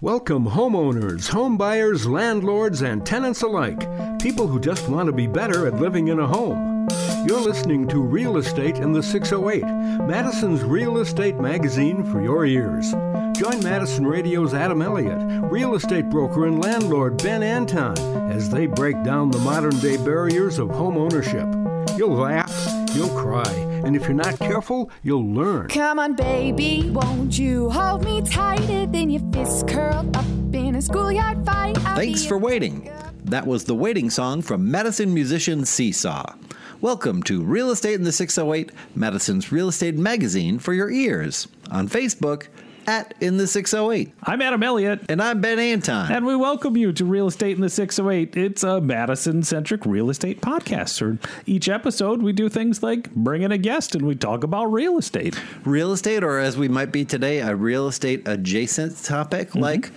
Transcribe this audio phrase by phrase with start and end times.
[0.00, 3.80] Welcome, homeowners, homebuyers, landlords, and tenants alike.
[4.20, 6.86] People who just want to be better at living in a home.
[7.26, 9.64] You're listening to Real Estate in the 608,
[10.06, 12.92] Madison's real estate magazine for your ears.
[13.36, 17.98] Join Madison Radio's Adam Elliott, real estate broker and landlord Ben Anton,
[18.30, 21.48] as they break down the modern day barriers of home ownership.
[21.96, 22.54] You'll laugh,
[22.94, 23.52] you'll cry,
[23.84, 25.68] and if you're not careful, you'll learn.
[25.68, 30.82] Come on, baby, won't you hold me tighter than your fists curled up in a
[30.82, 31.78] schoolyard fight?
[31.86, 32.90] I'll Thanks for waiting.
[33.24, 36.34] That was the waiting song from Madison musician Seesaw.
[36.80, 41.48] Welcome to Real Estate in the 608, Madison's real estate magazine for your ears.
[41.70, 42.48] On Facebook,
[42.88, 44.14] at In the 608.
[44.22, 46.10] I'm Adam Elliott, And I'm Ben Anton.
[46.10, 48.34] and we welcome you to Real Estate in the 608.
[48.34, 50.88] It's a Madison centric real estate podcast.
[50.88, 54.72] So each episode, we do things like bring in a guest and we talk about
[54.72, 55.38] real estate.
[55.66, 59.58] real estate, or as we might be today, a real estate adjacent topic Mm-hmm.
[59.60, 59.90] like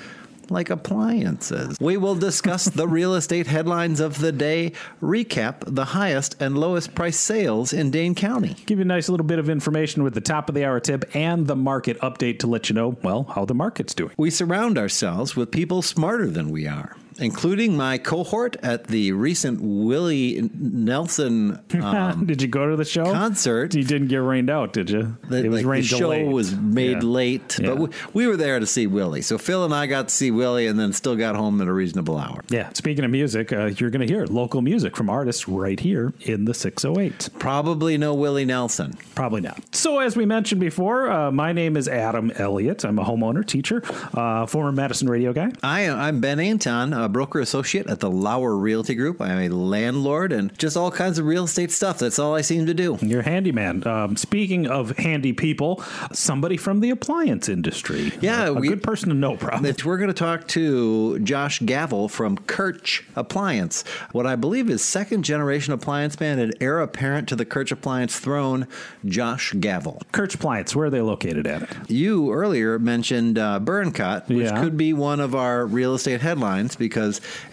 [0.52, 1.78] like appliances.
[1.80, 6.94] We will discuss the real estate headlines of the day, recap the highest and lowest
[6.94, 8.56] price sales in Dane County.
[8.66, 11.16] Give you a nice little bit of information with the top of the hour tip
[11.16, 14.12] and the market update to let you know, well, how the market's doing.
[14.18, 19.62] We surround ourselves with people smarter than we are, including my cohort at the recent
[19.62, 23.06] Willie Nelson um, did you go to the show?
[23.12, 23.74] concert.
[23.76, 25.18] You didn't get rained out, did you?
[25.28, 27.10] The, it was like, rain the show was made Yeah.
[27.10, 27.70] late, Yeah.
[27.70, 29.22] but we, we were there to see Willie.
[29.22, 31.74] So Phil and I got to see Willie, and then still got home at a
[31.74, 32.44] reasonable hour.
[32.50, 36.14] Yeah, speaking of music, uh, you're going to hear local music from artists right here
[36.22, 37.30] in the 608.
[37.40, 38.94] Probably no Willie Nelson.
[39.16, 39.62] Probably not.
[39.76, 42.84] So, as we mentioned before, uh, my name is Adam Elliott.
[42.84, 43.82] I'm a homeowner, teacher,
[44.14, 45.52] uh, former Madison radio guy.
[45.64, 49.22] I am, I'm Ben Anton, broker associate at the Lauer Realty Group.
[49.22, 52.00] I'm a landlord and just all kinds of real estate stuff.
[52.00, 52.98] That's all I seem to do.
[53.02, 53.86] You're a handyman.
[53.88, 58.12] Um, speaking of handy people, somebody from the appliance industry.
[58.22, 59.74] Yeah, a, a we- good person to know, probably.
[59.86, 65.24] We're going to talk to Josh Gavel from Kirch Appliance, what I believe is second
[65.24, 68.68] generation appliance man and heir apparent to the Kirch Appliance throne,
[69.06, 70.02] Josh Gavel.
[70.12, 71.90] Kirch Appliance, where are they located at?
[71.90, 74.62] You earlier mentioned uh, Burncut, which Yeah.
[74.62, 76.91] could be one of our real estate headlines because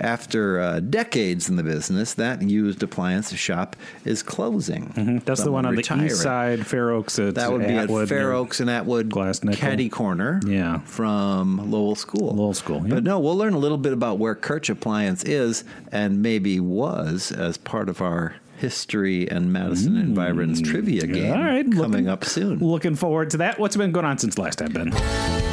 [0.01, 5.23] after uh, decades in the business, that used appliance shop is closing.
[5.25, 6.07] That's the one on retiring.
[6.07, 7.19] the east side, Fair Oaks.
[7.19, 9.39] At That would be Atwood, at Fair Oaks and Atwood Glass.
[9.41, 10.79] Caddy Corner Yeah.
[10.81, 12.35] from Lowell School.
[12.35, 12.95] Lowell School, yeah.
[12.95, 17.33] But no, we'll learn a little bit about where Kirch Appliance is and maybe was
[17.33, 21.37] as part of our history and Madison and Environs trivia game Mm.
[21.37, 22.59] All right, coming looking- up soon.
[22.59, 23.59] Looking forward to that.
[23.61, 25.48] What's been going on since last time, Ben?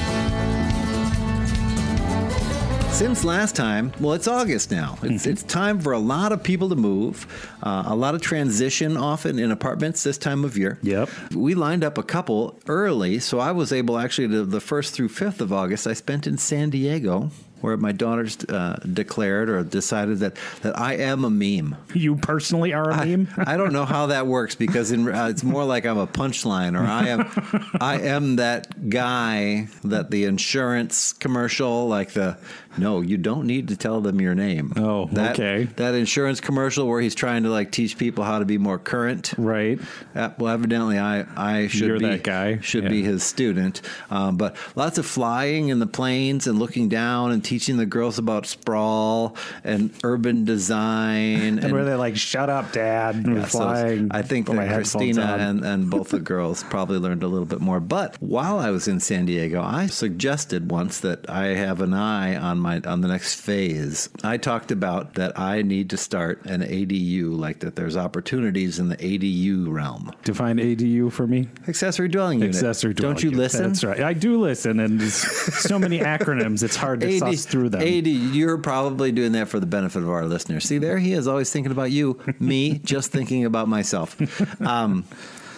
[2.95, 4.97] Since last time, well, it's August now.
[5.03, 5.29] It's, Mm-hmm.
[5.29, 7.27] it's time for a lot of people to move,
[7.61, 10.79] uh, a lot of transition often in apartments this time of year.
[10.81, 11.09] Yep.
[11.33, 15.09] We lined up a couple early, so I was able actually to the 1st through
[15.09, 17.31] 5th of August, I spent in San Diego.
[17.61, 21.75] Where my daughters uh, declared or decided that, that I am a meme.
[21.95, 23.27] You personally are a meme?
[23.37, 26.79] I don't know how that works because in, uh, it's more like I'm a punchline,
[26.79, 32.37] or I am, I am that guy that the insurance commercial, like the
[32.77, 34.73] no, you don't need to tell them your name.
[34.77, 35.65] Oh, that, okay.
[35.75, 39.33] That insurance commercial where he's trying to like teach people how to be more current.
[39.37, 39.79] right.
[40.13, 42.59] Uh, well, evidently, I I should You're be that guy.
[42.59, 43.81] Should be his student.
[44.09, 48.17] Um, but lots of flying in the planes and looking down and teaching the girls
[48.17, 53.25] about sprawl and urban design And, where they're like, shut up, dad.
[53.25, 54.09] We're yeah, so flying.
[54.11, 57.79] I think that Christina and, and both the girls probably learned a little bit more.
[57.79, 62.35] But while I was in San Diego, I suggested once that I have an eye
[62.35, 64.09] on my on the next phase.
[64.23, 68.89] I talked about that I need to start an ADU, like that there's opportunities in
[68.89, 70.11] the ADU realm.
[70.23, 71.47] Define ADU for me.
[71.67, 72.55] Accessory dwelling unit.
[72.55, 73.43] Accessory dwelling Don't you unit.
[73.43, 73.67] listen?
[73.67, 73.99] That's right.
[74.01, 77.81] I do listen, and there's so many acronyms, it's hard to suss through them.
[77.81, 80.65] AD, you're probably doing that for the benefit of our listeners.
[80.65, 82.19] See, there he is, always thinking about you.
[82.39, 84.19] Me, just thinking about myself.
[84.61, 85.05] Um,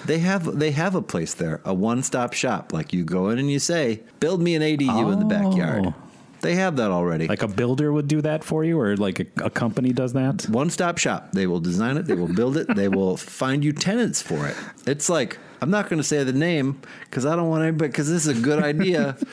[0.06, 2.72] they have they have a place there, a one stop shop.
[2.74, 5.94] Like you go in and you say, "Build me an ADU in the backyard."
[6.41, 7.27] They have that already.
[7.27, 10.44] Like a builder would do that for you, or like a, a company does that.
[10.50, 11.31] one stop shop.
[11.33, 12.06] They will design it.
[12.06, 12.73] They will build it.
[12.75, 14.56] They will find you tenants for it.
[14.85, 17.89] It's like I'm not going to say the name because I don't want anybody.
[17.89, 19.17] Because this is a good idea.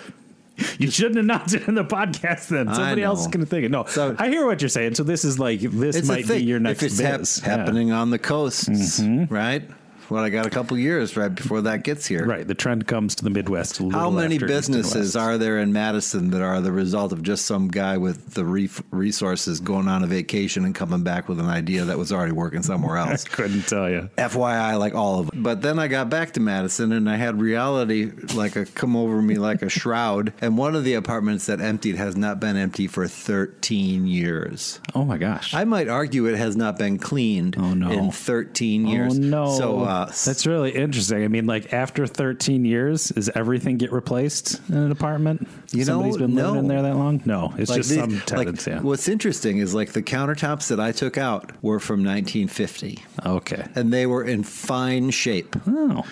[0.79, 2.47] You shouldn't announce it in the podcast.
[2.47, 3.73] Then somebody else is going to think it.
[3.73, 4.95] No, So- I hear what you're saying.
[4.95, 7.41] So this is like this might be your next if it's hap- biz.
[7.43, 7.49] Yeah.
[7.49, 7.59] Mm-hmm.
[7.61, 9.01] happening on the coasts,
[9.31, 9.69] right?
[10.11, 12.27] Well, I got a couple years right before that gets here.
[12.27, 12.47] Right.
[12.47, 13.79] The trend comes to the Midwest.
[13.79, 17.97] How many businesses are there in Madison that are the result of just some guy
[17.97, 21.99] with the re- resources going on a vacation and coming back with an idea that
[21.99, 23.25] was already working somewhere else?
[23.25, 24.09] I couldn't tell you.
[24.19, 25.43] FYI, like all of them.
[25.43, 29.21] But then I got back to Madison and I had reality like a come over
[29.23, 30.33] me like a shroud.
[30.41, 34.81] And one of the apartments that emptied has not been empty for 13 years.
[34.95, 35.55] Oh my gosh.
[35.55, 37.91] I might argue it has not been cleaned Oh, no.
[37.91, 39.17] in 13 years.
[39.17, 39.59] Oh no!
[39.59, 41.25] So uh, that's really interesting.
[41.25, 45.47] I mean, like after 13 years, does everything get replaced in an apartment?
[45.73, 47.23] You know, Somebody's been living in there that long?
[47.25, 48.81] No, it's like just these- some like, yeah.
[48.81, 53.65] What's interesting is like the countertops that I took out were from 1950, Okay.
[53.75, 56.05] and they were in fine shape, Oh,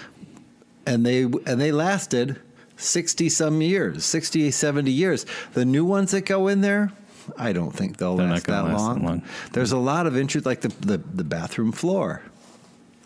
[0.86, 2.40] and they and they lasted
[2.76, 5.24] 60 some years, 60, 70 years.
[5.54, 6.90] The new ones that go in there.
[7.38, 8.98] I don't think they'll They're last, that, last long.
[8.98, 9.22] that long.
[9.52, 12.20] There's a lot of interest, like the, the the bathroom floor,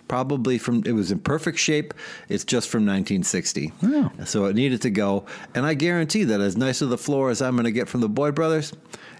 [0.08, 1.92] probably from it was in perfect shape.
[2.28, 4.10] It's just from 1960, Oh.
[4.24, 5.24] so it needed to go.
[5.54, 8.00] And I guarantee that as nice of the floor as I'm going to get from
[8.00, 8.72] the Boyd Brothers,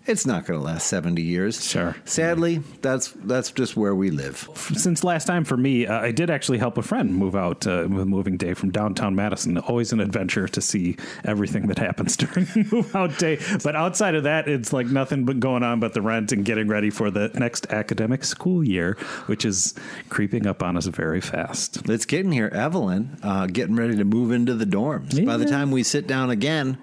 [0.09, 1.65] it's not going to last 70 years.
[1.69, 1.97] Sure.
[2.05, 4.49] Sadly, that's that's just where we live.
[4.55, 7.89] since last time for me, uh, I did actually help a friend move out uh,
[7.91, 9.59] with moving day from downtown Madison.
[9.59, 13.41] Always an adventure to see everything that happens during move out day.
[13.65, 16.69] But outside of that, it's like nothing but going on but the rent and getting
[16.69, 18.97] ready for the next academic school year,
[19.27, 19.75] which is
[20.09, 21.89] creeping up on us very fast.
[21.89, 22.49] It's getting here.
[22.53, 25.25] Evelyn uh, getting ready to move into the dorms.
[25.25, 26.79] By the time we sit down again,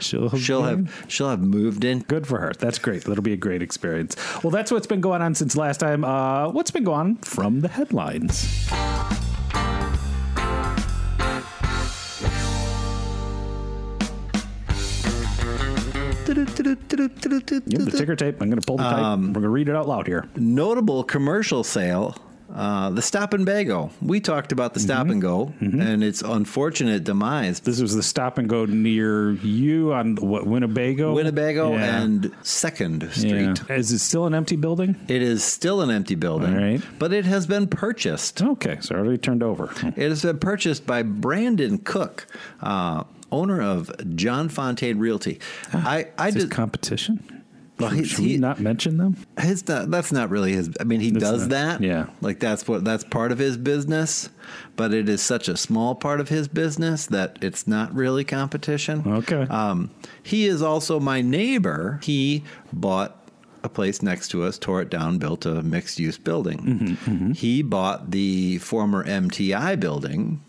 [0.00, 2.00] She'll, she'll have she'll have moved in.
[2.00, 2.52] Good for her.
[2.58, 3.04] That's great.
[3.04, 4.16] That'll be a great experience.
[4.42, 6.04] Well, that's what's been going on since last time.
[6.04, 8.68] Uh, what's been going on from the headlines?
[16.26, 18.40] The ticker tape.
[18.40, 18.92] I'm going to pull the tape.
[18.92, 20.28] Um, We're going to read it out loud here.
[20.36, 22.16] notable commercial sale.
[22.54, 23.90] Uh, the Stop and Bago.
[24.00, 27.58] We talked about the Stop and Go and its unfortunate demise.
[27.60, 32.02] This was the stop and go near you on what Winnebago, Winnebago Yeah.
[32.02, 33.10] and Second Yeah.
[33.54, 33.70] Street.
[33.76, 34.94] Is it still an empty building?
[35.08, 36.80] It is still an empty building, All right.
[37.00, 38.40] but it has been purchased.
[38.40, 39.70] Okay, so already turned over.
[39.96, 42.26] It has been purchased by Brandon Cook,
[42.62, 43.02] uh,
[43.32, 45.40] owner of John Fontaine Realty.
[45.72, 46.50] I, I Is did.
[46.52, 47.33] competition?
[47.78, 49.16] Well, Should, he- we not mention them?
[49.38, 50.70] His not, that's not really his.
[50.80, 51.80] I mean, he It's does not- that.
[51.80, 52.06] yeah.
[52.20, 54.28] like that's what that's part of his business,
[54.76, 59.02] but it is such a small part of his business that it's not really competition.
[59.06, 59.42] Okay.
[59.50, 59.90] Um,
[60.22, 61.98] he is also my neighbor.
[62.04, 63.20] He bought
[63.64, 66.58] a place next to us, tore it down, built a mixed use building.
[66.98, 70.40] Mm-hmm, He bought the former MTI building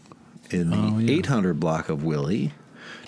[0.51, 1.18] in the Oh, yeah.
[1.19, 2.51] 800 block of Willie,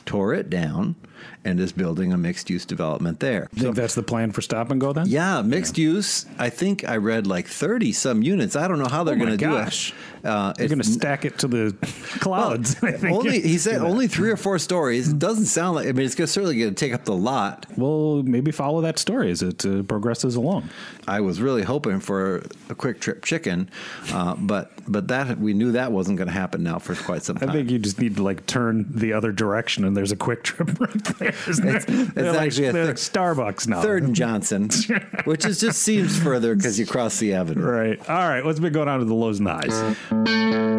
[0.06, 0.96] tore it down,
[1.44, 3.48] and is building a mixed use development there.
[3.56, 5.08] Think that's the plan for stop and go then?
[5.08, 6.26] Yeah, mixed use.
[6.38, 8.56] I think I read like thirty some units.
[8.56, 9.94] I don't know how they're Oh going to do it.
[10.24, 11.76] Uh, They're going to stack it to the
[12.20, 12.76] clouds.
[12.84, 15.10] I think only he said only three or four stories.
[15.10, 15.88] It doesn't sound like.
[15.88, 17.66] I mean, it's certainly going to take up the lot.
[17.78, 20.70] Well, maybe follow that story as it uh, progresses along.
[21.08, 23.70] I was really hoping for a quick trip chicken,
[24.12, 27.38] uh, but but that we knew that wasn't going to happen now for quite some
[27.38, 27.50] time.
[27.50, 30.44] I think you just need to like turn the other direction, and there's a quick
[30.44, 31.32] trip right there.
[31.32, 31.76] There?
[31.78, 33.82] It's- They're like, actually a like Starbucks now.
[33.82, 34.70] Third and Johnson,
[35.26, 37.64] which is just seems further because you cross the avenue.
[37.66, 38.10] Right.
[38.10, 38.44] All right.
[38.44, 40.78] What's been going on with the lows and highs?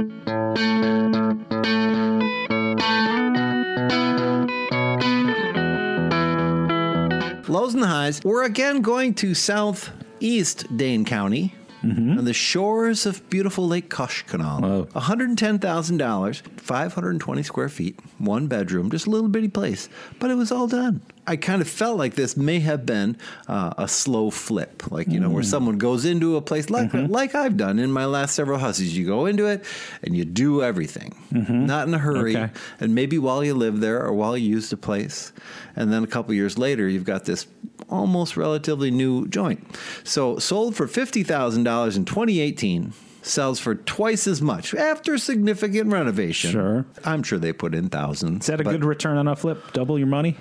[7.48, 8.20] Lows and highs.
[8.22, 11.54] We're again going to southeast Dane County.
[11.82, 12.18] Mm-hmm.
[12.18, 14.62] On the shores of beautiful Lake Koshkonong.
[14.62, 15.00] Wow.
[15.00, 19.88] $110,000, 520 square feet, one bedroom, just a little bitty place.
[20.18, 21.02] But it was all done.
[21.28, 25.20] I kind of felt like this may have been uh, a slow flip, like, you
[25.20, 25.46] know, where mm.
[25.46, 27.12] someone goes into a place like, mm-hmm.
[27.12, 28.96] like I've done in my last several houses.
[28.96, 29.64] You go into it
[30.02, 31.66] and you do everything, mm-hmm.
[31.66, 32.34] not in a hurry.
[32.34, 32.52] Okay.
[32.80, 35.32] And maybe while you live there or while you use the place.
[35.76, 37.46] And then a couple years later, you've got this
[37.88, 39.64] almost relatively new joint.
[40.04, 42.92] So sold for $50,000 in 2018.
[43.20, 46.50] Sells for twice as much after significant renovation.
[46.50, 46.86] Sure.
[47.04, 48.44] I'm sure they put in thousands.
[48.44, 49.72] Is that a good return on a flip?
[49.72, 50.36] Double your money?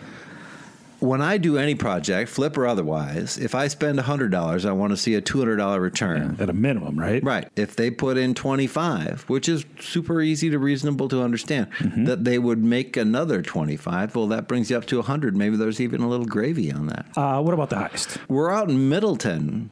[0.99, 4.97] When I do any project, flip or otherwise, if I spend $100, I want to
[4.97, 6.37] see a $200 return.
[6.39, 7.23] At a minimum, right?
[7.23, 7.47] Right.
[7.55, 12.05] If they put in 25, which is super easy to reasonable to understand, Mm-hmm.
[12.05, 15.35] that they would make another 25, well, that brings you up to 100.
[15.35, 17.05] Maybe there's even a little gravy on that.
[17.15, 18.17] Uh, what about the heist?
[18.27, 19.69] We're out in Middleton.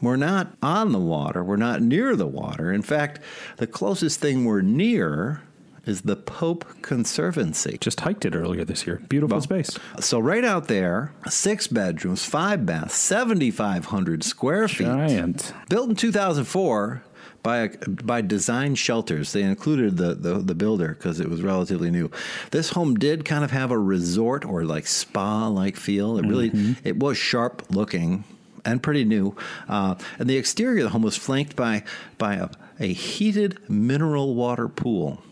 [0.00, 1.42] We're not on the water.
[1.44, 2.72] We're not near the water.
[2.72, 3.20] In fact,
[3.56, 5.42] the closest thing we're near
[5.84, 7.78] is the Pope Conservancy.
[7.80, 9.02] Just hiked it earlier this year.
[9.08, 9.78] Beautiful space.
[10.00, 14.86] So right out there, six bedrooms, five baths, 7,500 square feet.
[14.86, 15.52] Giant.
[15.68, 17.02] Built in 2004,
[17.42, 19.32] by by Design Shelters.
[19.32, 22.10] They included the the, the builder because it was relatively new.
[22.50, 26.18] This home did kind of have a resort or like spa like feel.
[26.18, 28.24] It really it was sharp looking
[28.64, 29.34] and pretty new.
[29.68, 31.82] Uh, and the exterior of the home was flanked by
[32.18, 32.48] by a,
[32.78, 35.22] a heated mineral water pool.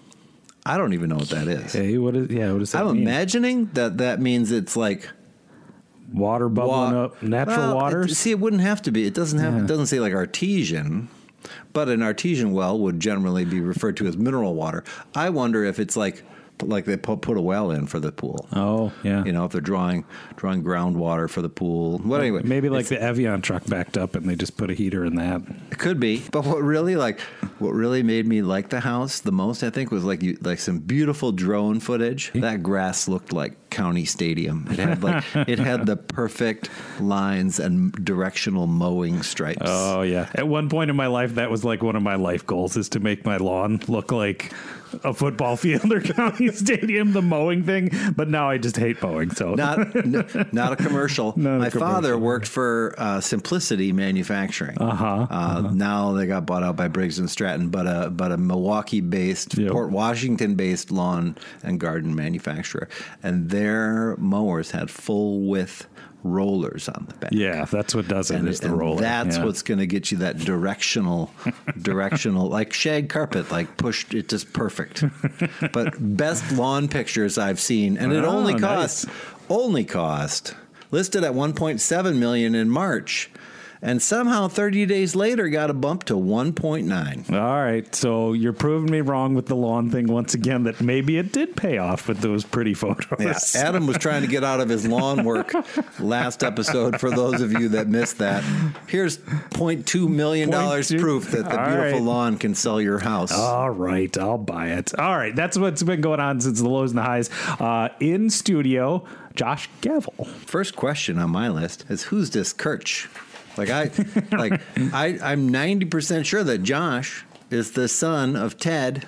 [0.72, 1.72] I don't even know what that is.
[1.72, 2.30] Hey, what is?
[2.30, 3.02] Yeah, what does that I'm mean?
[3.02, 5.08] imagining that that means it's like
[6.12, 8.18] Water bubbling wa- up, natural Well, waters.
[8.18, 9.06] see, it wouldn't have to be.
[9.06, 9.54] It doesn't have.
[9.54, 9.60] Yeah.
[9.62, 11.08] It doesn't say like artesian,
[11.72, 14.82] but an artesian well would generally be referred to as mineral water.
[15.14, 16.24] I wonder if it's like
[16.62, 18.46] like they put, put a well in for the pool.
[18.52, 19.24] oh, yeah.
[19.24, 20.04] You know, if they're drawing
[20.36, 22.00] drawing groundwater for the pool.
[22.04, 25.04] Well, anyway, Maybe like the Evian truck backed up and they just put a heater
[25.04, 25.42] in that.
[25.70, 27.20] It could be, but what really like
[27.58, 30.58] what really made me like the house the most, I think, was like you like
[30.58, 32.32] some beautiful drone footage.
[32.34, 34.66] That grass looked like county stadium.
[34.70, 39.62] It had like it had the perfect lines and directional mowing stripes.
[39.64, 40.28] Oh yeah.
[40.34, 42.88] At one point in my life, that was like one of my life goals is
[42.90, 44.52] to make my lawn look like
[45.04, 47.90] a football field or county stadium, the mowing thing.
[48.16, 49.30] But now I just hate mowing.
[49.30, 49.94] So Not,
[50.52, 51.34] not a commercial.
[51.36, 54.78] Not a My father worked for uh, Simplicity Manufacturing.
[54.78, 58.36] Uh-huh, Uh, Now they got bought out by Briggs and Stratton, but a but a
[58.36, 59.72] Milwaukee-based, Yep.
[59.72, 62.88] Port Washington-based lawn and garden manufacturer,
[63.22, 65.86] and their mowers had full width
[66.22, 67.30] rollers on the back.
[67.32, 68.36] yeah, that's what does it.
[68.36, 69.00] And, is the roller.
[69.00, 69.44] that's yeah.
[69.44, 71.30] what's going to get you that directional,
[71.80, 74.14] directional, like shag carpet, like pushed.
[74.14, 75.04] It just perfect.
[75.72, 79.06] but best lawn pictures I've seen, and it Oh, only nice.
[79.48, 80.54] only cost
[80.90, 83.30] listed at 1.7 million in March,
[83.82, 87.32] and somehow 30 days later got a bump to 1.9.
[87.32, 90.64] All right, so you're proving me wrong with the lawn thing once again.
[90.64, 93.54] That maybe it did pay off with those pretty photos.
[93.54, 95.52] Yeah, Adam was trying to get out of his lawn work
[96.00, 97.00] last episode.
[97.00, 98.44] For those of you that missed that,
[98.86, 102.02] here's 0.2 million dollars proof that the All beautiful right.
[102.02, 103.32] lawn can sell your house.
[103.32, 104.98] All right, I'll buy it.
[104.98, 107.30] All right, that's what's been going on since the lows and the highs.
[107.60, 110.24] Uh, in studio, Josh Gavel.
[110.46, 113.08] First question on my list is who's this Kirch?
[113.56, 113.90] Like I,
[114.36, 114.60] like
[114.94, 119.06] I, I'm ninety percent sure that Josh is the son of Ted,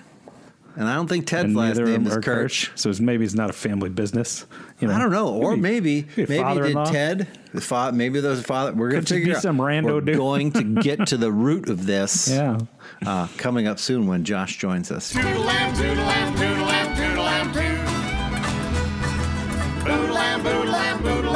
[0.77, 2.69] and I don't think Ted's And last neither of name them is are Kirch.
[2.69, 4.47] Kirsch, so it's, maybe it's not a family business.
[4.81, 6.85] You I don't know, or maybe maybe maybe did father-in-law?
[6.87, 7.97] Ted the father?
[7.97, 8.73] Maybe there's a father.
[8.73, 9.43] We're gonna Could just figure be out.
[9.43, 10.17] some rando We're dude.
[10.17, 12.29] going to get to the root of this.
[12.43, 12.59] Yeah.
[13.07, 15.13] uh, coming up soon when Josh joins us.
[15.13, 17.63] Toodle-lam, toodle-lam, toodle-lam, toodle-lam, toot.
[19.85, 21.32] Boodle-lam, boodle-lam, boodle-lam, boodle-lam.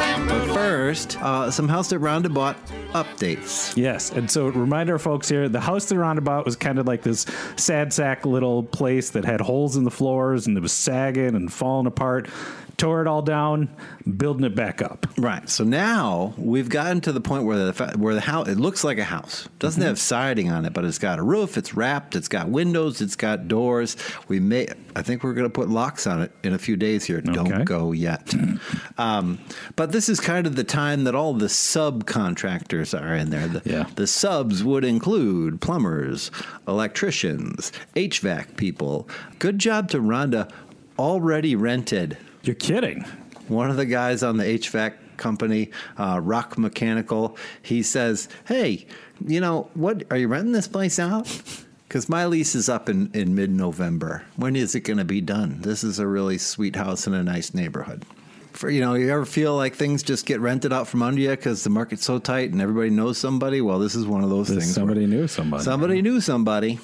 [0.87, 2.55] First, uh, some house that Rhonda bought
[2.93, 3.75] updates.
[3.75, 7.01] Yes, and so remind our folks here: the house they're on was kind of like
[7.01, 7.25] this
[7.57, 11.51] sad sack little place that had holes in the floors and it was sagging and
[11.51, 12.29] falling apart.
[12.77, 13.69] Tore it all down,
[14.17, 15.07] building it back up.
[15.17, 15.49] Right.
[15.49, 18.99] So now we've gotten to the point where the where the house it looks like
[18.99, 19.49] a house.
[19.57, 19.87] Doesn't Mm-hmm.
[19.87, 21.57] have siding on it, but it's got a roof.
[21.57, 22.15] It's wrapped.
[22.15, 23.01] It's got windows.
[23.01, 23.97] It's got doors.
[24.27, 24.67] We may.
[24.95, 27.17] I think we're going to put locks on it in a few days here.
[27.17, 27.33] Okay.
[27.33, 28.31] Don't go yet.
[28.99, 29.39] um,
[29.75, 33.47] but this is kind of the time that all the subcontractors are in there.
[33.47, 33.85] The, Yeah.
[33.95, 36.29] the subs would include plumbers,
[36.67, 39.09] electricians, HVAC people.
[39.39, 40.51] Good job to Rhonda.
[40.99, 42.17] Already rented
[42.47, 43.03] You're kidding.
[43.49, 48.87] one of the guys on the HVAC company, uh, Rock Mechanical, he says, "Hey,
[49.25, 50.05] you know what?
[50.11, 51.27] Are you renting this place out?
[51.87, 54.23] Because my lease is up in in mid November.
[54.35, 55.61] When is it going to be done?
[55.61, 58.03] This is a really sweet house in a nice neighborhood."
[58.51, 61.29] For, you know, you ever feel like things just get rented out from under you
[61.29, 63.61] because the market's so tight and everybody knows somebody?
[63.61, 64.73] Well, this is one of those things.
[64.73, 65.63] somebody knew somebody.
[65.63, 66.77] Somebody knew somebody,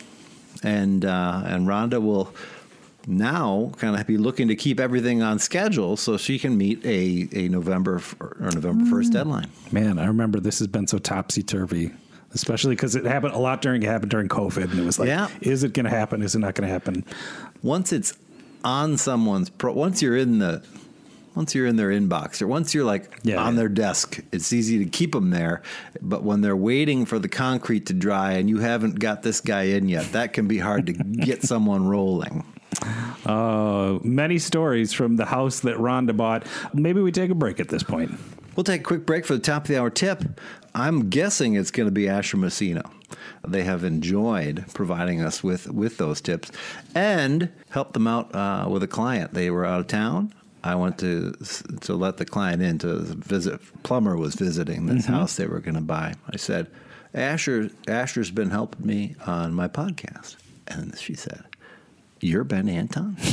[0.63, 2.34] and uh, and Rhonda will
[3.07, 7.27] now kind of be looking to keep everything on schedule so she can meet a,
[7.33, 9.13] a November f- or November first mm.
[9.13, 9.50] deadline.
[9.72, 11.91] Man, I remember this has been so topsy turvy,
[12.33, 15.07] especially because it happened a lot during it happened during COVID, and it was like,
[15.07, 15.29] Yeah.
[15.41, 16.22] is it going to happen?
[16.22, 17.05] Is it not going to happen?
[17.62, 18.13] Once it's
[18.63, 20.63] on someone's pro, once you're in the
[21.36, 23.60] once you're in their inbox or once you're like Yeah, on yeah.
[23.62, 25.63] their desk, it's easy to keep them there.
[26.01, 29.63] But when they're waiting for the concrete to dry and you haven't got this guy
[29.63, 32.43] in yet, that can be hard to get someone rolling.
[33.25, 36.46] Uh, many stories from the house that Rhonda bought.
[36.74, 38.12] Maybe we take a break at this point.
[38.56, 40.24] We'll take a quick break for the top of the hour tip.
[40.75, 42.89] I'm guessing it's going to be Asher Messino.
[43.48, 46.51] They have enjoyed providing us with, with those tips
[46.96, 49.34] and helped them out uh, with a client.
[49.34, 50.34] They were out of town.
[50.63, 51.34] I went to
[51.82, 53.60] to let the client in to visit.
[53.84, 56.13] Plumber was visiting this house they were going to buy.
[56.32, 56.72] I said,
[57.13, 60.38] "Asher, Asher's been helping me on my podcast,"
[60.68, 61.44] and she said,
[62.24, 63.18] "You're Ben Anton."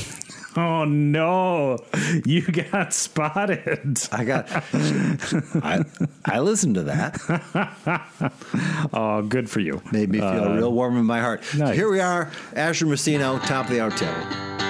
[0.56, 1.78] Oh no,
[2.26, 3.98] you got spotted.
[4.10, 4.48] I got.
[5.62, 5.84] I,
[6.24, 7.20] I listened to that.
[8.92, 9.80] Oh, good for you.
[9.92, 11.44] Made me feel uh, real warm in my heart.
[11.56, 11.76] nice.
[11.76, 14.69] Here we are, Asher Messino, top of the hour table.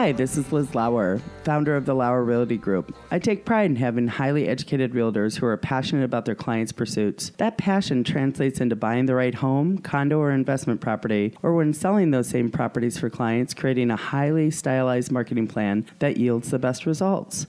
[0.00, 2.94] Hi, this is Liz Lauer, founder of the Lauer Realty Group.
[3.10, 7.32] I take pride in having highly educated realtors who are passionate about their clients' pursuits.
[7.38, 12.12] That passion translates into buying the right home, condo, or investment property, or when selling
[12.12, 16.86] those same properties for clients, creating a highly stylized marketing plan that yields the best
[16.86, 17.48] results.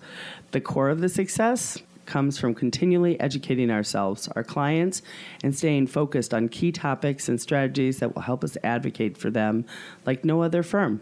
[0.49, 1.77] The core of the success
[2.07, 5.03] comes from continually educating ourselves, our clients,
[5.43, 9.65] and staying focused on key topics and strategies that will help us advocate for them
[10.03, 11.01] like no other firm.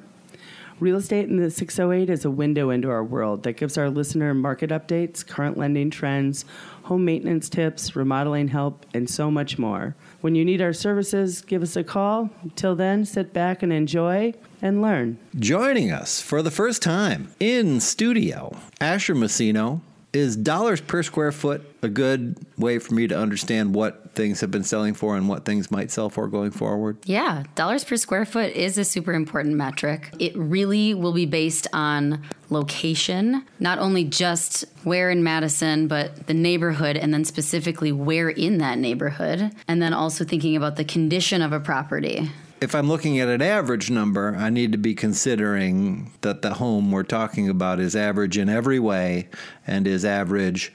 [0.80, 4.36] Real Estate in the 608 is a window into our world that gives our listener
[4.36, 6.46] market updates, current lending trends,
[6.84, 9.96] home maintenance tips, remodeling help, and so much more.
[10.22, 12.30] When you need our services, give us a call.
[12.56, 15.18] Till then, sit back and enjoy and learn.
[15.40, 19.82] Joining us for the first time in studio, Asher Messino.
[20.18, 24.50] Is dollars per square foot a good way for me to understand what things have
[24.50, 26.98] been selling for and what things might sell for going forward?
[27.06, 30.12] Yeah, dollars per square foot is a super important metric.
[30.18, 36.34] It really will be based on location, not only just where in Madison, but the
[36.34, 41.44] neighborhood, and then specifically where in that neighborhood, and then also thinking about the condition
[41.44, 42.32] of a property.
[42.60, 46.92] If I'm looking at an average number, I need to be considering that the home
[46.92, 49.30] we're talking about is average in every way
[49.68, 50.74] and is average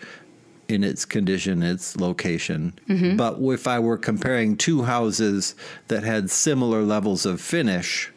[0.69, 2.79] in its condition, its location.
[2.89, 3.17] Mm-hmm.
[3.17, 5.57] But if I were comparing two houses
[5.89, 8.13] that had similar levels of finish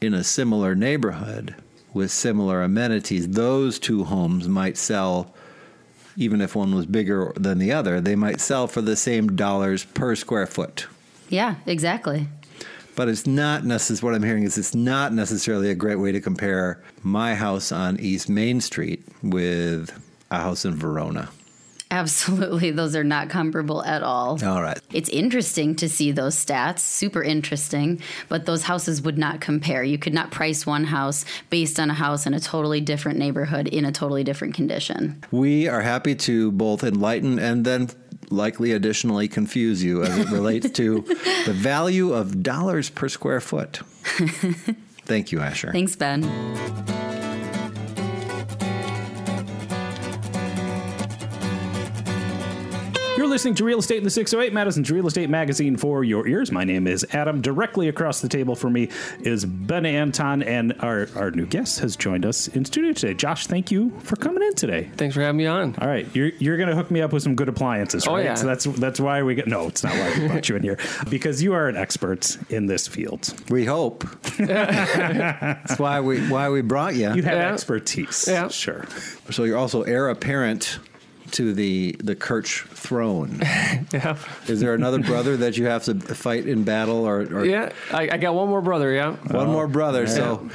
[0.00, 1.54] in a similar neighborhood
[1.94, 5.32] with similar amenities, those two homes might sell
[6.16, 9.84] even if one was bigger than the other, they might sell for the same dollars
[9.84, 10.86] per square foot.
[11.28, 12.26] Yeah, exactly.
[12.96, 16.20] But it's not necessarily what I'm hearing is it's not necessarily a great way to
[16.20, 19.92] compare my house on East Main Street with
[20.30, 21.30] a house in Verona.
[21.92, 22.70] Absolutely.
[22.70, 24.38] Those are not comparable at all.
[24.44, 24.78] All right.
[24.92, 29.82] It's interesting to see those stats, super interesting, but those houses would not compare.
[29.82, 33.66] You could not price one house based on a house in a totally different neighborhood
[33.66, 35.20] in a totally different condition.
[35.32, 37.90] We are happy to both enlighten and then
[38.30, 41.00] likely additionally confuse you as it relates to
[41.46, 43.80] the value of dollars per square foot.
[45.04, 45.72] Thank you, Asher.
[45.72, 46.22] Thanks, Ben.
[53.20, 56.50] You're listening to Real Estate in the 608, Madison's Real Estate Magazine for your ears.
[56.50, 57.42] My name is Adam.
[57.42, 58.88] Directly across the table from me
[59.20, 63.12] is Ben Anton, and our, our new guest has joined us in studio today.
[63.12, 64.88] Josh, thank you for coming in today.
[64.96, 65.74] Thanks for having me on.
[65.82, 68.24] All right, you're you're gonna hook me up with some good appliances, Oh, right?
[68.24, 68.34] yeah.
[68.36, 69.46] So that's that's why we get.
[69.46, 70.78] No, it's not why we brought you in here
[71.10, 73.34] because you are an expert in this field.
[73.50, 74.02] We hope.
[74.38, 77.12] That's why we why we brought you.
[77.12, 77.52] You have Yeah.
[77.52, 78.24] expertise.
[78.26, 78.48] Yeah.
[78.48, 78.86] sure.
[79.30, 80.78] So you're also heir apparent
[81.32, 83.40] to the the Kirch throne.
[83.92, 84.16] Yeah,
[84.46, 87.72] Is there another brother that you have to fight in battle, or, or yeah.
[87.92, 88.92] I, I got one more brother.
[88.92, 90.06] Yeah, one more brother?
[90.06, 90.48] So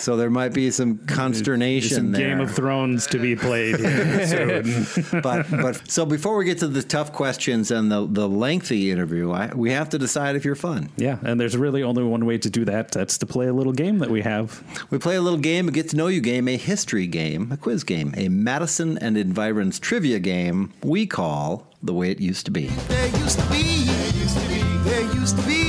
[0.00, 2.30] so there might be some consternation Some there.
[2.30, 5.20] Game of Thrones to be played here soon.
[5.22, 9.32] but but so before we get to the tough questions and the the lengthy interview,
[9.32, 10.90] I, we have to decide if you're fun.
[10.96, 12.90] Yeah, and there's really only one way to do that.
[12.92, 14.62] That's to play a little game that we have.
[14.90, 17.56] We play a little game, a get to know you game, a history game, a
[17.56, 20.72] quiz game, a Madison and Environs trivia game.
[20.82, 22.66] We call the way it used to be.
[22.66, 25.59] There used to be, there used to be, there used to be,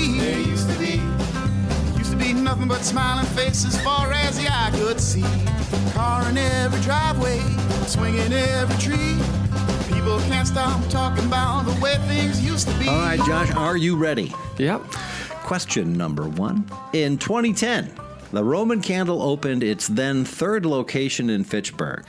[2.72, 5.26] but smiling faces far as the eye could see.
[5.92, 7.38] Car in every driveway,
[7.86, 9.18] swinging every tree.
[9.94, 12.88] People can't stop talking about the way things used to be.
[12.88, 14.34] All right, Josh, are you ready?
[14.58, 14.82] yep.
[15.44, 16.66] Question number one.
[16.94, 17.94] In 2010,
[18.32, 22.06] the Roman Candle opened its then third location in Fitchburg.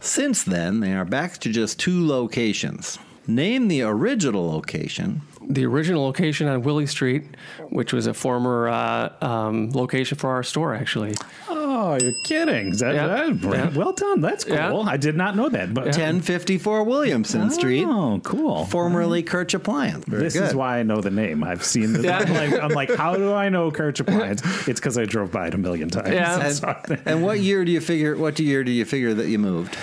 [0.00, 3.00] Since then, they are back to just two locations.
[3.26, 5.22] Name the original location.
[5.48, 7.24] The original location on Willie Street,
[7.70, 11.14] which was a former uh, um, location for our store, actually.
[11.48, 12.68] Oh, you're kidding?
[12.68, 13.06] Is that, Yeah.
[13.06, 13.70] that- Yeah.
[13.76, 14.20] well done?
[14.20, 14.54] That's cool.
[14.56, 14.72] Yeah.
[14.74, 15.72] I did not know that.
[15.72, 18.64] But 1054 Williamson Street, Oh, cool.
[18.66, 20.04] formerly Kirch Appliance.
[20.06, 20.44] Very this good.
[20.48, 21.44] is why I know the name.
[21.44, 22.04] I've seen this.
[22.06, 22.18] Yeah.
[22.18, 24.42] I'm, like, I'm like, how do I know Kirch Appliance?
[24.68, 26.08] It's because I drove by it a million times.
[26.10, 26.36] Yeah.
[26.88, 28.16] And, and what year do you figure?
[28.16, 29.76] What year do you figure that you moved?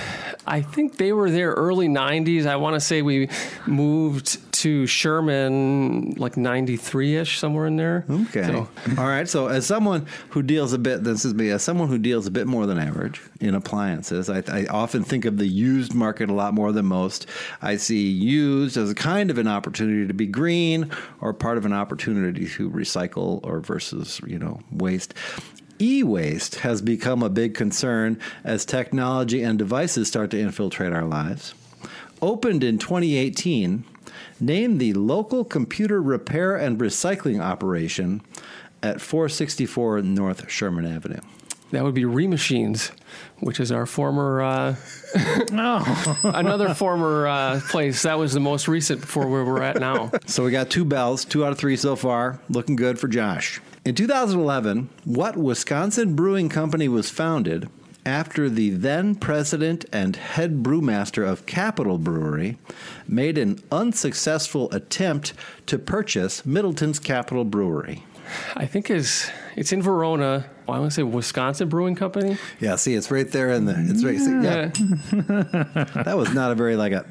[0.46, 2.46] I think they were there early 90s.
[2.46, 3.30] I want to say we
[3.66, 8.06] moved to Sherman like 93 ish, somewhere in there.
[8.10, 8.44] Okay.
[8.44, 9.28] So, All right.
[9.28, 12.32] So, as someone who deals a bit, this is me, as someone who deals a
[12.32, 16.34] bit more than average in appliances, I, I often think of the used market a
[16.34, 17.26] lot more than most.
[17.62, 21.66] I see used as a kind of an opportunity to be green or part of
[21.66, 25.14] an opportunity to recycle or versus, you know, waste.
[25.80, 31.06] E waste has become a big concern as technology and devices start to infiltrate our
[31.06, 31.54] lives.
[32.22, 33.84] Opened in 2018,
[34.40, 38.22] named the local computer repair and recycling operation
[38.82, 41.20] at 464 North Sherman Avenue.
[41.72, 42.92] that would be Remachines,
[43.40, 44.76] which is our former, uh,
[45.54, 48.04] Oh, another former uh, place.
[48.04, 50.12] That was the most recent before where we're at now.
[50.26, 52.40] So we got two bells, two out of three so far.
[52.50, 53.60] Looking good for Josh.
[53.86, 57.68] In 2011, what Wisconsin Brewing Company was founded
[58.06, 62.58] after the then president and head brewmaster of Capital Brewery
[63.10, 65.34] made an unsuccessful attempt
[65.66, 68.06] to purchase Middleton's Capital Brewery.
[68.56, 70.46] I think is it's in Verona.
[70.66, 72.38] Why I want to say Wisconsin Brewing Company.
[72.62, 73.76] Yeah, see, it's right there in the.
[73.78, 74.18] It's right.
[74.18, 76.04] see, yeah.
[76.04, 77.06] That was not a very like a.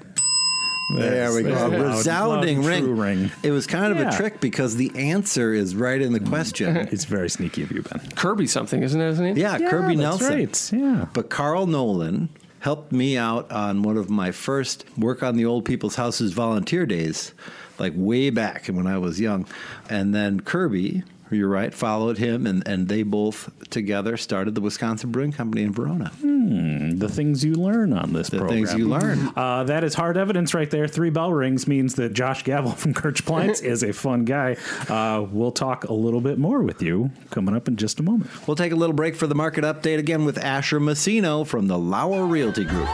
[0.94, 1.54] There we go.
[1.54, 2.84] A A loud- resounding ring.
[2.84, 3.30] true ring.
[3.42, 4.12] It was kind of Yeah.
[4.12, 6.28] a trick because the answer is right in the mm.
[6.28, 6.76] question.
[6.92, 8.00] it's very sneaky of you, Ben.
[8.14, 9.08] Kirby something, isn't it?
[9.08, 9.36] Isn't it?
[9.36, 10.36] Yeah, Kirby that's Nelson.
[10.36, 10.72] right.
[10.72, 11.06] Yeah.
[11.12, 12.28] But Carl Nolen
[12.60, 16.86] helped me out on one of my first work on the old people's houses volunteer
[16.86, 17.32] days,
[17.78, 19.46] like way back when I was young.
[19.90, 21.02] And then Kirby,
[21.32, 25.72] you're right, followed him, and, and they both together started the Wisconsin Brewing Company in
[25.72, 26.10] Verona.
[26.22, 28.56] The things you learn on this The program.
[28.66, 29.30] things you learn.
[29.36, 30.86] Uh, that is hard evidence right there.
[30.88, 34.56] Three bell rings means that Josh Gavel from Kirch Appliance is a fun guy.
[34.88, 38.30] Uh, we'll talk a little bit more with you coming up in just a moment.
[38.46, 41.78] We'll take a little break for the market update again with Asher Messino from the
[41.78, 42.88] Lauer Realty Group.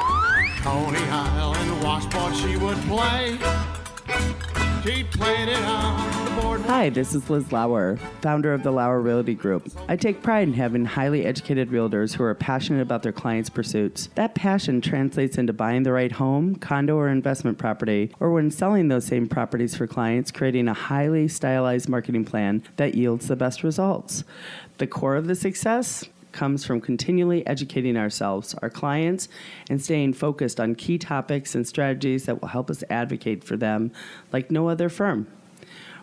[0.62, 3.38] Coney Island washboard she would play.
[6.66, 9.68] Hi, this is Liz Lauer, founder of the Lauer Realty Group.
[9.88, 14.08] I take pride in having highly educated realtors who are passionate about their clients' pursuits.
[14.14, 18.86] That passion translates into buying the right home, condo, or investment property, or when selling
[18.86, 23.64] those same properties for clients, creating a highly stylized marketing plan that yields the best
[23.64, 24.22] results.
[24.76, 29.28] The core of the success comes from continually educating ourselves, our clients,
[29.68, 33.90] and staying focused on key topics and strategies that will help us advocate for them
[34.32, 35.26] like no other firm.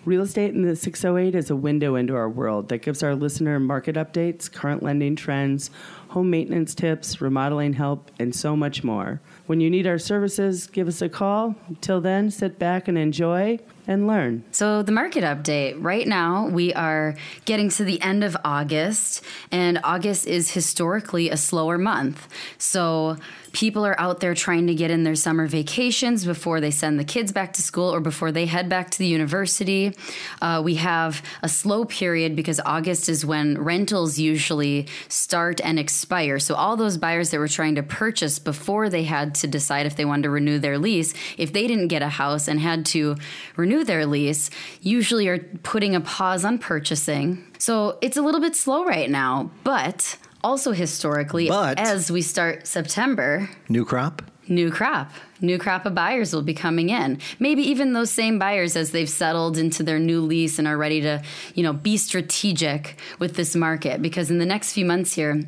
[0.05, 3.59] Real Estate in the 608 is a window into our world that gives our listener
[3.59, 5.71] market updates, current lending trends,
[6.09, 9.19] home maintenance tips, remodeling help, and so much more.
[9.45, 11.55] When you need our services, give us a call.
[11.79, 14.43] Till then, sit back and enjoy and learn.
[14.51, 19.79] So, the market update right now, we are getting to the end of August, and
[19.83, 22.27] August is historically a slower month.
[22.57, 23.17] So,
[23.55, 27.05] people are out there trying to get in their summer vacations before they send the
[27.05, 29.95] kids back to school or before they head back to the university.
[30.41, 36.37] Uh, we have a slow period because August is when rentals usually start and expire.
[36.37, 39.95] So, all those buyers that were trying to purchase before they had to decide if
[39.95, 43.15] they wanted to renew their lease, if they didn't get a house and had to
[43.55, 44.49] renew their lease,
[44.81, 47.41] usually are putting a pause on purchasing.
[47.57, 52.67] So, it's a little bit slow right now, but also historically, But- as we start
[52.67, 54.21] September, New crop?
[54.47, 55.11] new crop.
[55.41, 57.17] New crop of buyers will be coming in.
[57.39, 61.01] Maybe even those same buyers as they've settled into their new lease and are ready
[61.01, 61.23] to,
[61.55, 65.41] you know, be strategic with this market because in the next few months here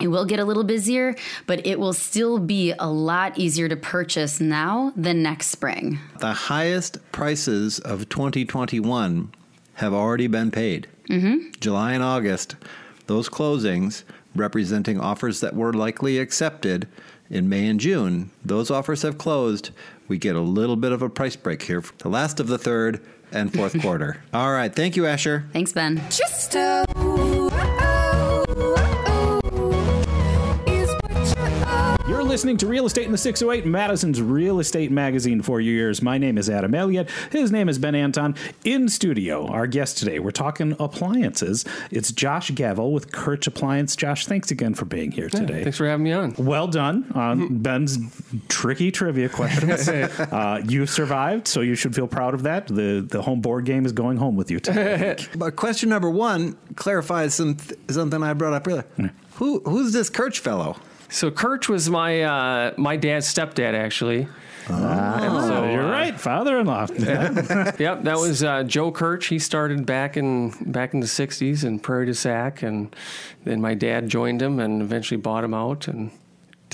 [0.00, 1.14] it will get a little busier,
[1.46, 5.98] but it will still be a lot easier to purchase now than next spring.
[6.18, 9.30] The highest prices of 2021
[9.74, 10.86] have already been paid.
[11.08, 11.50] Mm-hmm.
[11.60, 12.56] July and August,
[13.06, 14.04] those closings
[14.34, 16.88] representing offers that were likely accepted
[17.30, 19.70] in May and June, those offers have closed.
[20.08, 22.58] We get a little bit of a price break here for the last of the
[22.58, 23.00] third
[23.32, 24.22] and fourth quarter.
[24.32, 24.74] All right.
[24.74, 25.46] Thank you, Asher.
[25.52, 25.96] Thanks, Ben.
[26.10, 26.54] Just
[32.34, 36.02] listening to Real Estate in the 608, Madison's real estate magazine for your ears.
[36.02, 37.08] My name is Adam Elliott.
[37.30, 38.34] His name is Ben Anton.
[38.64, 41.64] In studio, our guest today, we're talking appliances.
[41.92, 43.94] It's Josh Gavel with Kirch Appliance.
[43.94, 45.62] Josh, thanks again for being here today.
[45.62, 46.34] Thanks for having me on.
[46.36, 47.98] Well done on Ben's
[48.48, 49.88] tricky trivia questions.
[49.88, 52.66] uh, you survived, so you should feel proud of that.
[52.66, 55.24] The the home board game is going home with you today.
[55.36, 59.12] But question number one clarifies some something I brought up earlier.
[59.34, 60.78] Who who's this Kirch fellow?
[61.08, 64.28] So Kirch was my uh, my dad's stepdad, actually.
[64.66, 66.86] so you're right, father-in-law.
[67.78, 69.26] Yep, that was uh, Joe Kirch.
[69.26, 72.94] He started back in back in the '60s in Prairie du Sac, and
[73.44, 76.10] then my dad joined him and eventually bought him out and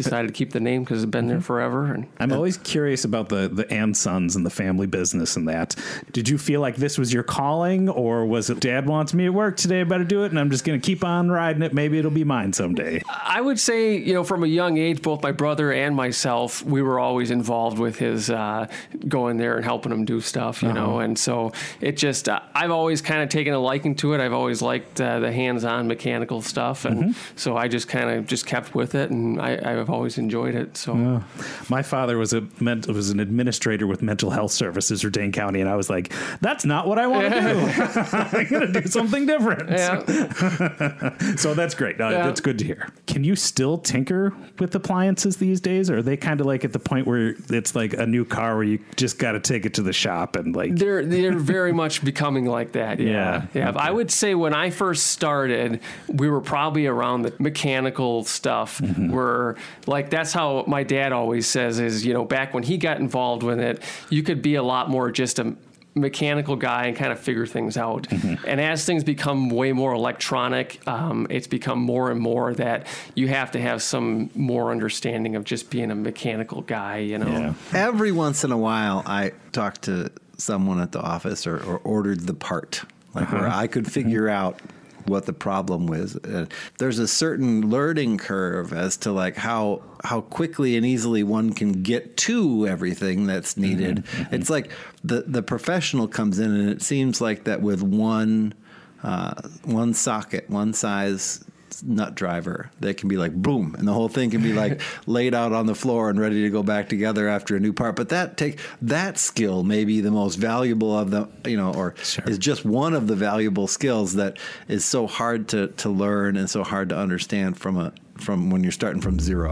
[0.02, 1.92] decided to keep the name because it's been there forever.
[1.92, 5.74] And I'm always curious about the the and sons and the family business and that.
[6.12, 9.30] Did you feel like this was your calling, or was it Dad wants me to
[9.30, 9.80] work today?
[9.80, 11.74] I better do it, and I'm just going to keep on riding it.
[11.74, 13.02] Maybe it'll be mine someday.
[13.08, 16.82] I would say, you know, from a young age, both my brother and myself, we
[16.82, 18.66] were always involved with his uh,
[19.08, 21.00] going there and helping him do stuff, you know.
[21.00, 24.20] And so it just, uh, I've always kind of taken a liking to it.
[24.20, 28.46] I've always liked uh, the hands-on mechanical stuff, and so I just kind of just
[28.46, 30.76] kept with it, and I, I've always enjoyed it.
[30.76, 31.22] So
[31.68, 35.68] My father was a was an administrator with mental health services for Dane County, and
[35.68, 37.58] I was like, "That's not what I want to do.
[38.16, 42.00] I'm going to do something different." yeah, So that's great.
[42.00, 42.26] Uh, Yeah.
[42.26, 42.88] That's good to hear.
[43.06, 46.72] Can you still tinker with appliances these days, or are they kind of like at
[46.72, 49.74] the point where it's like a new car where you just got to take it
[49.74, 50.76] to the shop and like?
[50.76, 52.98] they're they're very much becoming like that.
[53.00, 53.72] Yeah, Yeah, yeah.
[53.76, 58.80] I would say when I first started, we were probably around the mechanical stuff.
[58.80, 62.98] Where like that's how my dad always says is you know back when he got
[62.98, 65.56] involved with it, you could be a lot more just a
[65.94, 68.06] mechanical guy and kind of figure things out.
[68.12, 73.28] And as things become way more electronic, um, it's become more and more that you
[73.28, 76.98] have to have some more understanding of just being a mechanical guy.
[76.98, 77.28] You know.
[77.28, 77.54] Yeah.
[77.72, 82.20] Every once in a while, I talk to someone at the office or, or ordered
[82.20, 82.82] the part,
[83.14, 84.58] like where I could figure out
[85.06, 86.16] what the problem was.
[86.16, 86.46] Uh,
[86.78, 91.82] there's a certain learning curve as to like how how quickly and easily one can
[91.82, 94.04] get to everything that's needed.
[94.30, 94.70] It's like
[95.04, 98.54] the the professional comes in, and it seems like that with one
[99.02, 99.34] uh,
[99.64, 101.44] one socket, one size
[101.82, 105.34] nut driver that can be like boom and the whole thing can be like laid
[105.34, 107.96] out on the floor and ready to go back together after a new part.
[107.96, 111.94] But that take that skill may be the most valuable of the you know or
[112.26, 116.48] is just one of the valuable skills that is so hard to to learn and
[116.48, 119.50] so hard to understand from a from when you're starting from zero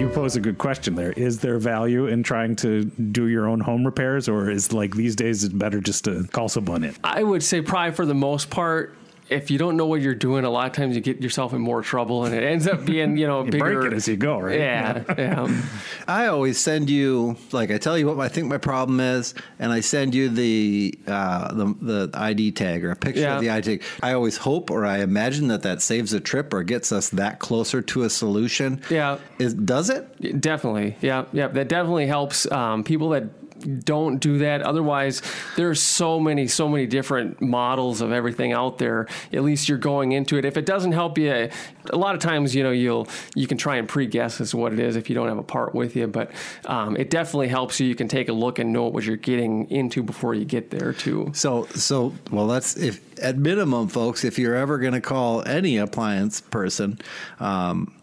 [0.00, 1.12] You pose a good question there.
[1.12, 5.14] Is there value in trying to do your own home repairs, or is like these
[5.14, 6.96] days it's better just to call someone in?
[7.04, 8.96] I would say probably for the most part,
[9.30, 11.60] if you don't know what you're doing, a lot of times you get yourself in
[11.60, 13.80] more trouble, and it ends up being you know You bigger.
[13.80, 14.58] break it as you go, right?
[14.58, 15.62] Yeah, yeah.
[16.08, 19.72] I always send you like I tell you what I think my problem is, and
[19.72, 23.36] I send you the uh, the the ID tag or a picture Yeah.
[23.36, 23.82] of the ID tag.
[24.02, 27.38] I always hope or I imagine that that saves a trip or gets us that
[27.38, 28.80] closer to a solution.
[28.90, 29.18] Yeah.
[29.38, 30.40] is does it?
[30.40, 31.48] Definitely, yeah, yeah.
[31.48, 33.24] That definitely helps um, people that
[33.60, 34.62] don't do that.
[34.62, 35.22] Otherwise,
[35.56, 39.06] there's so many, so many different models of everything out there.
[39.32, 40.44] At least you're going into it.
[40.44, 41.48] If it doesn't help you,
[41.90, 44.78] a lot of times, you know, you'll you can try and pre-guess as what it
[44.78, 46.06] is if you don't have a part with you.
[46.06, 46.30] But
[46.66, 47.86] um, it definitely helps you.
[47.86, 50.92] You can take a look and know what you're getting into before you get there
[50.92, 51.30] too.
[51.34, 55.76] So so well that's if at minimum, folks, if you're ever going to call any
[55.76, 56.98] appliance person,
[57.38, 57.94] um,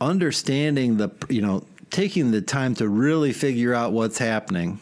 [0.00, 4.80] understanding the you know taking the time to really figure out what's happening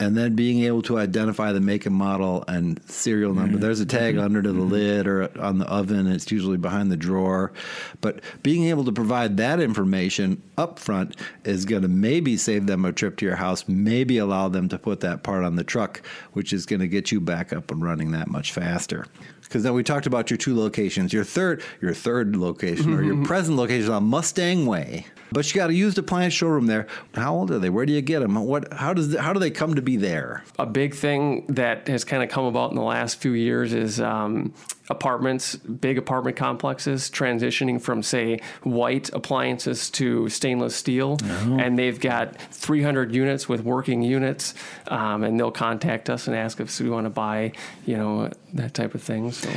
[0.00, 3.58] and then being able to identify the make and model and serial number.
[3.58, 4.24] There's a tag mm-hmm.
[4.24, 4.72] under to the mm-hmm.
[4.72, 6.06] lid or on the oven.
[6.06, 7.52] It's usually behind the drawer.
[8.00, 12.86] But being able to provide that information up front is going to maybe save them
[12.86, 16.00] a trip to your house, maybe allow them to put that part on the truck,
[16.32, 19.06] which is going to get you back up and running that much faster.
[19.42, 23.16] Because then we talked about your two locations, your third, your third location or your
[23.16, 23.24] mm-hmm.
[23.24, 25.04] present location on Mustang Way.
[25.32, 26.86] But you got to use the appliance showroom there.
[27.14, 27.70] How old are they?
[27.70, 28.34] Where do you get them?
[28.34, 28.72] What?
[28.72, 29.16] How does?
[29.16, 30.44] How do they come to be there?
[30.58, 34.00] a big thing that has kind of come about in the last few years is
[34.00, 34.52] um,
[34.90, 41.18] apartments, big apartment complexes transitioning from, say, white appliances to stainless steel.
[41.60, 44.54] And they've got 300 units with working units.
[44.88, 47.52] Um, and they'll contact us and ask us if we want to buy,
[47.86, 49.32] you know, that type of thing.
[49.32, 49.48] So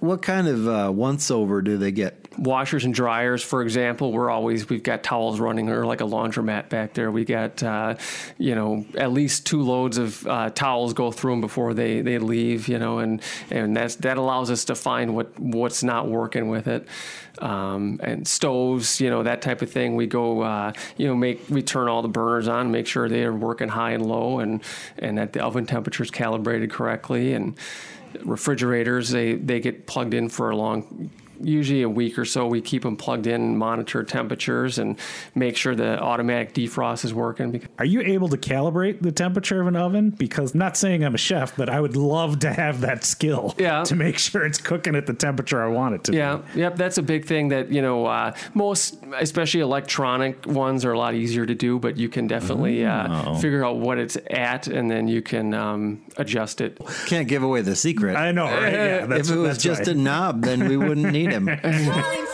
[0.00, 2.26] What kind of uh, once over do they get?
[2.38, 6.68] washers and dryers, for example, we're always we've got towels running or like a laundromat
[6.68, 7.10] back there.
[7.10, 7.96] We got uh,
[8.38, 12.18] you know at least two loads of uh, towels go through them before they, they
[12.18, 12.68] leave.
[12.68, 16.66] You know, and and that's that allows us to find what what's not working with
[16.66, 16.86] it.
[17.38, 19.94] Um, and stoves, you know, that type of thing.
[19.94, 23.24] We go, uh, you know, make we turn all the burners on, make sure they
[23.24, 24.62] are working high and low, and
[24.98, 27.58] and that the oven temperature is calibrated correctly, and
[28.24, 32.60] refrigerators they they get plugged in for a long usually a week or so, we
[32.60, 34.98] keep them plugged in, monitor temperatures, and
[35.34, 37.66] make sure the automatic defrost is working.
[37.78, 40.10] Are you able to calibrate the temperature of an oven?
[40.10, 43.82] Because not saying I'm a chef, but I would love to have that skill Yeah.
[43.84, 46.14] to make sure it's cooking at the temperature I want it to.
[46.14, 50.92] Yeah, yep, that's a big thing that you know uh, most, especially electronic ones, are
[50.92, 51.78] a lot easier to do.
[51.78, 56.02] But you can definitely uh, figure out what it's at, and then you can um,
[56.16, 56.78] adjust it.
[57.06, 58.16] Can't give away the secret.
[58.16, 58.72] I know, right?
[58.86, 59.88] Yeah, that's, if it was just right.
[59.88, 61.48] a knob, then we wouldn't need him.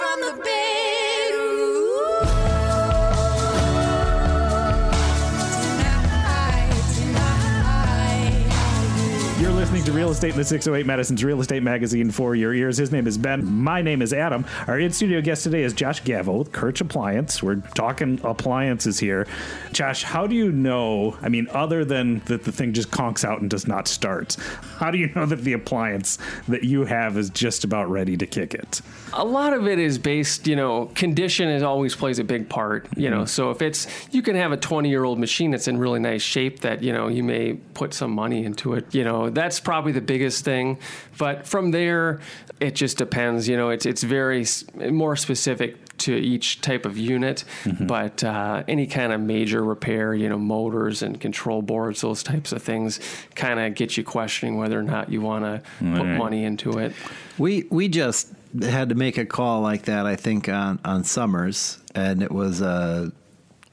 [9.93, 12.79] Real Estate in the 608 Madison's Real Estate Magazine for your ears.
[12.79, 13.45] His name is Ben.
[13.45, 14.47] My name is Adam.
[14.67, 17.43] Our in studio guest today is Josh Gavel with Kirch Appliance.
[17.43, 19.27] We're talking appliances here.
[19.73, 21.19] Josh, how do you know?
[21.21, 24.37] I mean, other than that the thing just conks out and does not start,
[24.79, 26.17] how do you know that the appliance
[26.49, 28.81] that you have is just about ready to kick it?
[29.15, 32.87] A lot of it is based, you know, condition is always plays a big part,
[32.97, 33.25] you know.
[33.25, 36.23] So if it's you can have a 20 year old machine that's in really nice
[36.23, 39.31] shape that you know you may put some money into it, you know.
[39.31, 40.79] That's probably the biggest thing.
[41.19, 42.21] But from there,
[42.61, 43.49] it just depends.
[43.49, 44.47] You know, it's it's very
[44.91, 47.45] more specific to each type of unit.
[47.81, 52.53] But uh, any kind of major repair, you know, motors and control boards, those types
[52.53, 53.01] of things,
[53.35, 56.17] kind of get you questioning whether or not you want to put right.
[56.17, 56.93] money into it.
[57.39, 60.07] We we just had to make a call like that.
[60.07, 63.13] I think on on Summers, and it was a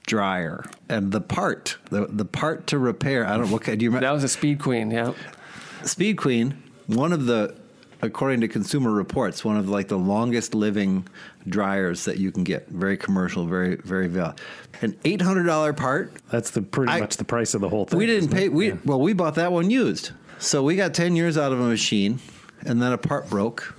[0.08, 3.26] dryer, and the part the the part to repair.
[3.26, 3.52] I don't.
[3.52, 4.08] What kind- do you remember?
[4.08, 5.14] That was a Speed Queen, yeah.
[5.84, 7.56] Speed Queen, one of the,
[8.02, 11.08] according to Consumer Reports, one of like the longest living
[11.48, 12.68] dryers that you can get.
[12.68, 14.36] Very commercial, very very val.
[14.82, 16.14] An eight hundred dollar part.
[16.32, 17.98] That's the pretty I- much the price of the whole thing.
[18.00, 18.46] We didn't isn't pay.
[18.46, 18.54] it?
[18.54, 18.78] We Yeah.
[18.86, 20.12] well, we bought that one used.
[20.40, 22.20] So we got ten years out of a machine,
[22.66, 23.76] and then a part broke,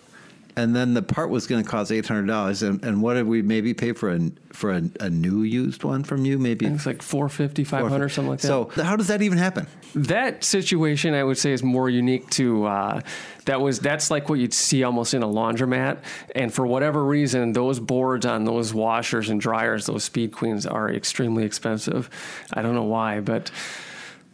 [0.57, 2.63] and then the part was going to cost eight hundred dollars.
[2.63, 6.05] And, and what did we maybe pay for a for a, a new used one
[6.05, 6.39] from you?
[6.39, 8.47] Maybe It's like 450, 500, something like that.
[8.47, 9.67] So how does that even happen?
[9.95, 13.01] that situation, I would say, is more unique to uh,
[13.47, 15.99] that was that's like what you'd see almost in a laundromat.
[16.35, 20.91] And for whatever reason, those boards on those washers and dryers, those Speed Queens, are
[20.91, 22.09] extremely expensive.
[22.53, 23.51] I don't know why, but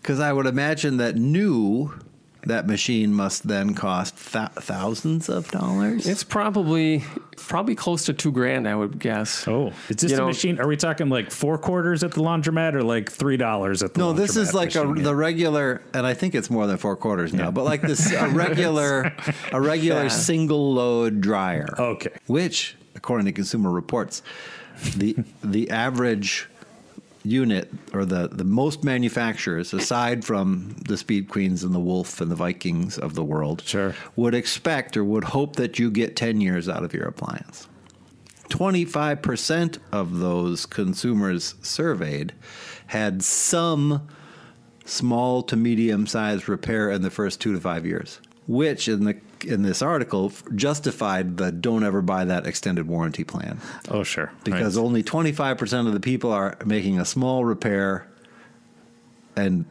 [0.03, 1.93] Because I would imagine that new
[2.47, 6.07] that machine must then cost th- thousands of dollars.
[6.07, 7.05] it's probably
[7.37, 9.47] probably close to two grand, I would guess.
[9.47, 10.59] Oh, is this You a know- machine?
[10.61, 14.01] Are we talking like four quarters at the laundromat or like three dollars at the
[14.01, 15.05] no, this is laundromat like a, machine?
[15.05, 17.45] the regular, and I think it's more than four quarters now.
[17.47, 17.51] Yeah.
[17.51, 19.13] But like this, a regular,
[19.53, 20.09] a regular Yeah.
[20.09, 21.69] single load dryer.
[21.79, 22.11] Okay.
[22.27, 24.23] Which, according to Consumer Reports,
[24.97, 26.49] the the average
[27.27, 32.31] unit or the, the most manufacturers, aside from the Speed Queens and the Wolf and
[32.31, 33.95] the Vikings of the world, Sure.
[34.15, 37.69] would expect or would hope that you get 10 years out of your appliance.
[38.49, 42.33] 25% of those consumers surveyed
[42.87, 44.07] had some
[44.85, 49.15] small to medium sized repair in the first two to five years, which in the
[49.47, 54.31] in this article justified the don't ever buy that extended warranty plan oh, sure.
[54.45, 54.83] because Right.
[54.85, 58.07] only 25% of the people are making a small repair
[59.37, 59.65] and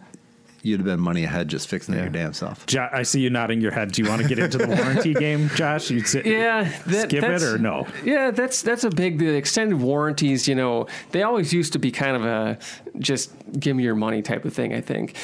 [0.62, 2.66] you'd have been money ahead just fixing it your damn self.
[2.66, 3.92] Jo- I see you nodding your head.
[3.92, 5.92] Do you want to get into the warranty game, Josh?
[5.92, 7.86] You'd say, Yeah, that, skip it that's- or no?
[8.04, 9.20] Yeah, that's that's a big.
[9.20, 12.58] The extended warranties, you know, they always used to be kind of a
[12.98, 14.74] just give me your money type of thing.
[14.74, 15.16] I think.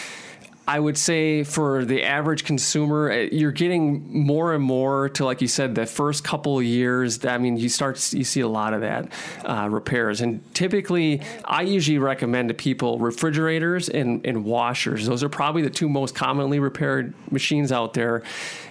[0.72, 5.42] I would say for the average consumer, uh, you're getting more and more to, like
[5.42, 7.26] you said, the first couple of years.
[7.26, 9.12] I mean, you start you see a lot of that
[9.44, 15.06] uh, repairs, and typically, I usually recommend to people refrigerators and, and washers.
[15.06, 18.24] Those are probably the two most commonly repaired machines out there,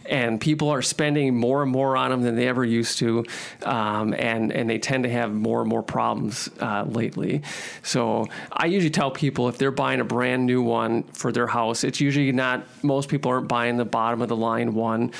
[0.06, 3.24] and people are spending more and more on them than they ever used to,
[3.62, 7.42] um, and and they tend to have more and more problems uh, lately.
[7.82, 11.84] So I usually tell people if they're buying a brand new one for their house,
[11.84, 12.66] it's usually not.
[12.82, 15.12] Most people aren't buying the bottom of the line one.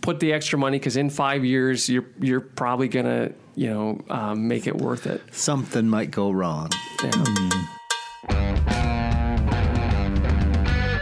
[0.00, 4.46] Put the extra money because in five years you're you're probably gonna you know um,
[4.46, 5.22] make it worth it.
[5.32, 6.70] Something might go wrong.
[7.02, 7.10] Yeah.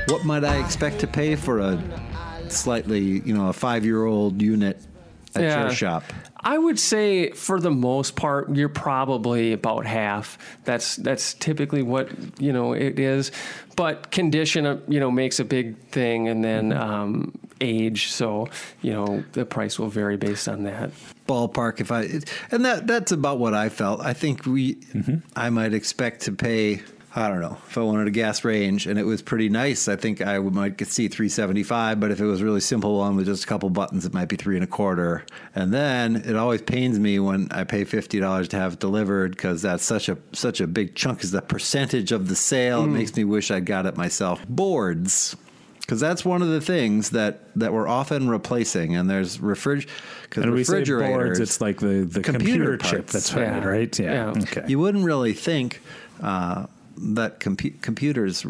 [0.08, 1.82] What might I expect to pay for a
[2.52, 4.78] slightly, you know, a five year old unit
[5.34, 5.62] at Yeah.
[5.62, 6.04] your shop?
[6.46, 10.36] I would say for the most part, you're probably about half.
[10.64, 13.32] That's that's typically what you know it is.
[13.76, 18.12] But condition, uh, you know, makes a big thing, and then um, age.
[18.12, 18.48] So
[18.82, 20.90] you know, the price will vary based on that.
[21.26, 24.02] Ballpark, if I, and that that's about what I felt.
[24.02, 24.76] I think we,
[25.34, 26.82] I might expect to pay
[27.16, 29.86] I don't know if I wanted a gas range and it was pretty nice.
[29.86, 33.14] I think I might get see 375, but if it was a really simple one
[33.14, 35.24] with just a couple buttons, it might be three and a quarter.
[35.54, 39.30] And then it always pains me when I pay fifty dollars to have it delivered
[39.32, 42.82] because that's such a such a big chunk is the percentage of the sale.
[42.82, 44.44] It makes me wish I got it myself.
[44.48, 45.36] Boards.
[45.80, 49.86] Because that's one of the things that, that we're often replacing, and there's refrig-
[50.30, 51.10] cause And we say refrigerators.
[51.14, 53.58] boards, it's like the, the Computer computer, chip that's Yeah.
[53.58, 53.98] right, right?
[53.98, 54.32] Yeah.
[54.34, 54.42] Yeah.
[54.44, 54.64] Okay.
[54.66, 55.82] You wouldn't really think
[56.22, 58.46] uh, that compu- computers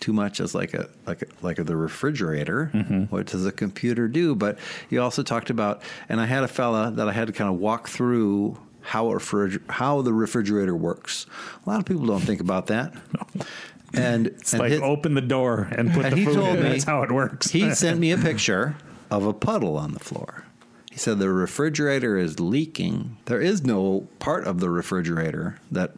[0.00, 2.70] too much as like a like a, like the refrigerator.
[2.72, 3.02] Mm-hmm.
[3.04, 4.34] What does a computer do?
[4.34, 4.58] But
[4.90, 7.58] you also talked about, and I had a fella that I had to kind of
[7.58, 11.26] walk through how a refriger- how the refrigerator works.
[11.66, 12.94] A lot of people don't think about that.
[13.94, 16.58] And It's and like his- open the door and put and the he food told
[16.58, 16.62] in.
[16.64, 17.50] me That's how it works.
[17.50, 18.76] he sent me a picture
[19.10, 20.44] of a puddle on the floor.
[20.90, 23.16] He said the refrigerator is leaking.
[23.24, 25.92] There is no part of the refrigerator that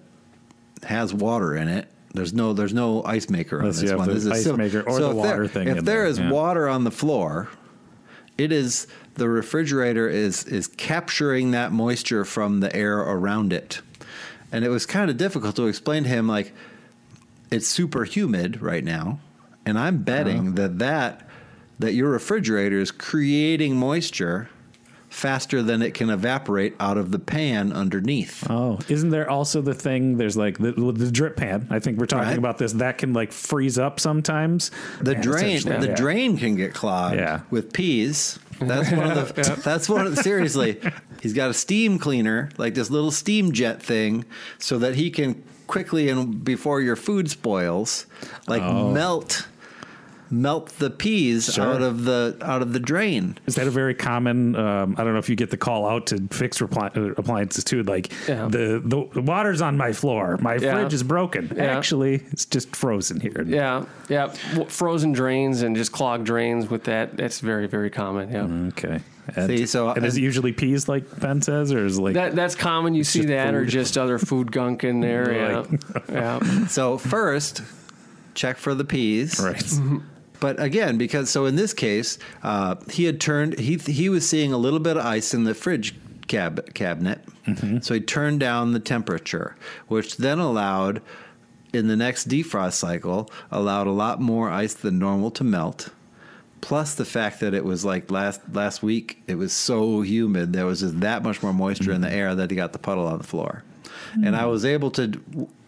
[0.85, 1.89] has water in it.
[2.13, 4.09] There's no there's no ice maker on Unless this one.
[4.09, 6.07] This is ice maker or so the if there- water thing If in there there,
[6.07, 6.31] is yeah.
[6.31, 7.49] water on the floor,
[8.37, 13.81] it is the refrigerator is is capturing that moisture from the air around it.
[14.53, 16.53] And it was kind of difficult to explain to him like
[17.53, 19.21] it's super humid right now,
[19.65, 20.05] and I'm uh-huh.
[20.05, 21.29] betting that that
[21.79, 24.51] that your refrigerator is creating moisture
[25.11, 28.49] faster than it can evaporate out of the pan underneath.
[28.49, 30.17] Oh, isn't there also the thing?
[30.17, 31.67] There's like the, the drip pan.
[31.69, 32.39] I think we're talking Right.
[32.39, 32.73] about this.
[32.75, 34.71] That can like freeze up sometimes.
[35.01, 35.95] The Yeah, drain, the yeah.
[35.95, 37.41] drain can get clogged Yeah.
[37.51, 38.39] with peas.
[38.61, 39.61] That's one of the.
[39.65, 40.23] That's one of the.
[40.23, 40.79] Seriously,
[41.23, 44.25] he's got a steam cleaner, like this little steam jet thing,
[44.59, 48.07] so that he can quickly and before your food spoils,
[48.49, 48.91] like Oh.
[48.93, 49.47] melt,
[50.31, 51.65] melt the peas Sure.
[51.65, 53.37] out of the out of the drain.
[53.47, 54.55] Is that a very common?
[54.57, 57.65] Um, I don't know if you get the call out to fix repli- uh, appliances
[57.65, 57.83] too.
[57.83, 58.47] Like Yeah.
[58.49, 60.39] the, the the water's on my floor.
[60.41, 60.75] My Yeah.
[60.75, 61.53] fridge is broken.
[61.57, 61.77] Yeah.
[61.77, 63.45] Actually, it's just frozen here.
[63.47, 64.33] Yeah, yeah.
[64.53, 67.17] W- Frozen drains and just clogged drains with that.
[67.17, 68.31] That's very, very common.
[68.31, 68.69] Yeah.
[68.69, 69.01] Okay.
[69.37, 72.15] And, See, so- and is it usually peas like Ben says, or is it like
[72.15, 72.95] That that's common.
[72.95, 75.33] You see just that, or just other food gunk in there.
[75.33, 75.65] Yeah,
[76.11, 76.67] yeah.
[76.69, 77.63] So first,
[78.35, 79.39] check for the peas.
[79.41, 79.63] right?
[80.41, 80.57] Mm-hmm.
[80.57, 84.53] But again, because so in this case, uh, he had turned he he was seeing
[84.53, 85.95] a little bit of ice in the fridge
[86.29, 87.23] cab, cabinet,
[87.83, 89.57] so he turned down the temperature,
[89.89, 91.03] which then allowed
[91.73, 95.91] in the next defrost cycle allowed a lot more ice than normal to melt.
[96.61, 100.53] Plus the fact that it was like last last week, it was so humid.
[100.53, 103.07] There was just that much more moisture in the air that he got the puddle
[103.07, 103.65] on the floor,
[104.25, 105.21] and I was able to.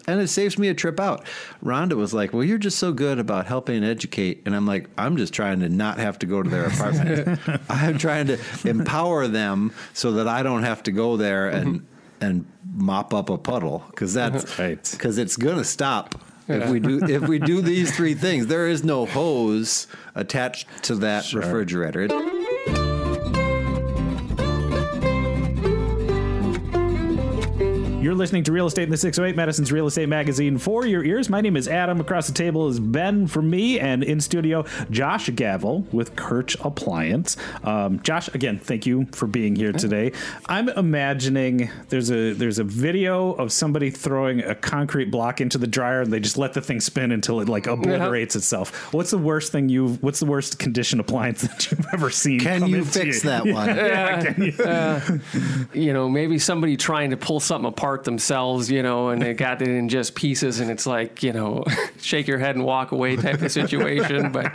[0.06, 1.24] And it saves me a trip out.
[1.64, 5.16] Rhonda was like, "Well, you're just so good about helping educate," and I'm like, "I'm
[5.16, 7.38] just trying to not have to go to their apartment.
[7.68, 12.24] I'm trying to empower them so that I don't have to go there and mm-hmm.
[12.24, 14.88] and mop up a puddle because that's Right.
[14.90, 18.46] because it's gonna stop if we do if we do these three things.
[18.46, 22.02] There is no hose attached to that refrigerator.
[22.02, 22.31] It-
[28.12, 31.30] You're listening to Real Estate in the 608, Madison's Real Estate Magazine for your ears.
[31.30, 31.98] My name is Adam.
[31.98, 37.38] Across the table is Ben for me, and in studio, Josh Gavel with Kirch Appliance.
[37.64, 40.12] Um, Josh, again, thank you for being here today.
[40.44, 45.66] I'm imagining there's a there's a video of somebody throwing a concrete block into the
[45.66, 48.92] dryer, and they just let the thing spin until it like obliterates itself.
[48.92, 50.02] What's the worst thing you've?
[50.02, 52.40] What's the worst condition appliance that you've ever seen?
[52.40, 53.30] Can you fix you?
[53.30, 53.68] that one?
[53.68, 54.42] Yeah, can
[55.72, 55.72] you?
[55.82, 59.62] you know, maybe somebody trying to pull something apart themselves, you know, and they got
[59.62, 61.64] it in just pieces, and it's like, you know,
[62.00, 64.32] shake your head and walk away type of situation.
[64.32, 64.52] But,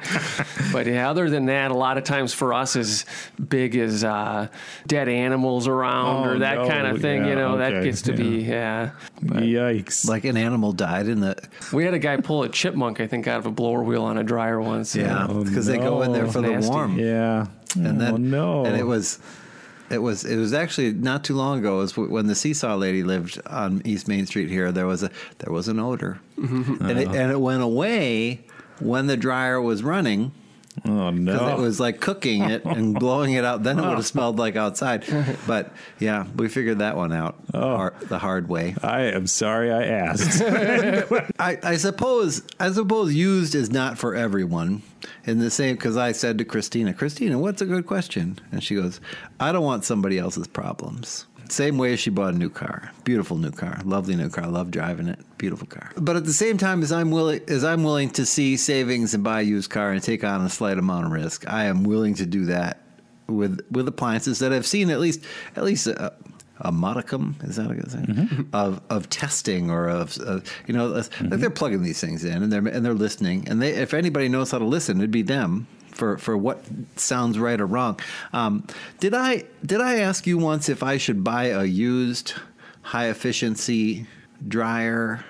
[0.72, 3.06] but yeah, other than that, a lot of times for us, as
[3.50, 4.48] big as uh,
[4.88, 6.68] dead animals around Oh, or that no.
[6.68, 8.92] kind of thing, Yeah, you know, that gets to be, yeah.
[9.24, 10.08] Yikes!
[10.08, 11.36] Like an animal died in the
[11.74, 14.18] We had a guy pull a chipmunk, I think, out of a blower wheel on
[14.18, 14.96] a dryer once.
[14.96, 16.98] yeah because they go in there for the warm.
[17.00, 17.48] yeah.
[17.76, 18.66] and then oh no!
[18.66, 19.20] and it was
[19.90, 21.78] it was it was actually not too long ago.
[21.80, 24.72] It was when the seesaw lady lived on East Main Street here.
[24.72, 26.86] There was a there was an odor, Mm-hmm.
[26.86, 28.46] and it and it went away
[28.80, 30.32] when the dryer was running
[30.86, 31.34] oh no!
[31.34, 33.64] because it was like cooking it and blowing it out.
[33.64, 34.02] Then it would have oh.
[34.02, 35.06] smelled like outside.
[35.48, 37.78] But yeah, we figured that one out Oh.
[37.78, 38.76] har- the hard way.
[38.84, 40.42] I am sorry I asked.
[41.40, 44.82] I, I suppose I suppose used is not for everyone.
[45.26, 48.40] In the same, because I said to Christina, Christina, what's a good question?
[48.52, 49.00] And she goes,
[49.40, 51.26] I don't want somebody else's problems.
[51.50, 55.08] Same way she bought a new car, beautiful new car, lovely new car, love driving
[55.08, 55.92] it, beautiful car.
[55.98, 59.24] But at the same time, as I'm willing, as I'm willing to see savings and
[59.24, 62.16] buy a used car and take on a slight amount of risk, I am willing
[62.16, 62.82] to do that
[63.28, 65.24] with with appliances that I've seen at least
[65.56, 66.14] at least a,
[66.62, 68.42] a modicum is that a good thing Mm-hmm.
[68.54, 71.10] of of testing or of, of you know like
[71.42, 74.52] they're plugging these things in and they're and they're listening and they if anybody knows
[74.52, 76.64] how to listen it'd be them for for what
[76.96, 78.00] sounds right or wrong
[78.32, 78.66] um,
[79.02, 82.34] did I did I ask you once if I should buy a used
[82.82, 84.08] high efficiency
[84.46, 85.24] dryer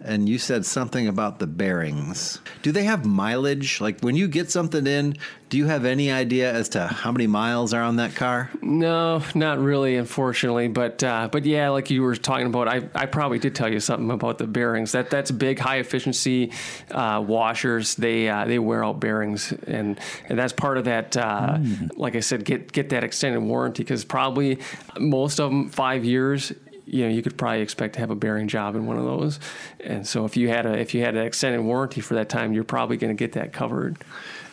[0.00, 2.38] and you said something about the bearings.
[2.62, 3.80] Do they have mileage?
[3.80, 5.16] Like when you get something in,
[5.48, 8.50] do you have any idea as to how many miles are on that car?
[8.60, 10.68] No, not really, unfortunately.
[10.68, 13.80] But uh, but yeah, like you were talking about, I, I probably did tell you
[13.80, 14.92] something about the bearings.
[14.92, 16.52] That that's big, high efficiency
[16.90, 17.94] uh, washers.
[17.94, 19.98] They uh, they wear out bearings, and
[20.28, 21.16] and that's part of that.
[21.16, 21.58] Uh,
[21.96, 24.58] Like I said, get get that extended warranty because probably
[24.98, 26.52] most of them five years.
[26.86, 29.40] You know, you could probably expect to have a bearing job in one of those,
[29.80, 32.52] and so if you had a if you had an extended warranty for that time,
[32.52, 33.96] you're probably going to get that covered.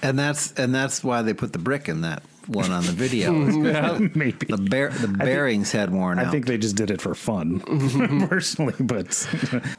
[0.01, 3.31] And that's and that's why they put the brick in that one on the video.
[4.15, 4.45] Maybe.
[4.47, 6.27] The bear the bearings had worn I out.
[6.27, 8.25] I think they just did it for fun, mm-hmm.
[8.25, 8.75] personally.
[8.79, 9.27] But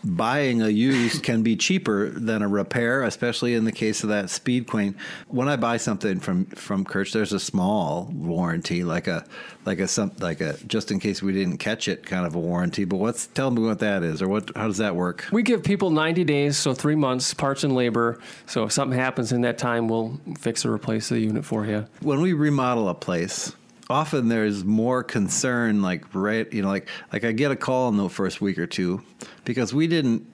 [0.04, 4.30] buying a used can be cheaper than a repair, especially in the case of that
[4.30, 4.94] Speed Queen.
[5.28, 9.24] When I buy something from from Kirch, there's a small warranty, like a
[9.64, 12.40] like a some like a just in case we didn't catch it kind of a
[12.40, 12.84] warranty.
[12.84, 15.26] But what's tell me what that is, or what how does that work?
[15.32, 18.18] We give people 90 days, so three months, parts and labor.
[18.46, 21.86] So if something happens in that time, we'll fix or replace the unit for you.
[22.00, 22.32] when we
[22.62, 23.52] remodel a place
[23.90, 27.96] often there's more concern like right you know like like i get a call in
[27.96, 29.02] the first week or two
[29.44, 30.26] because we didn't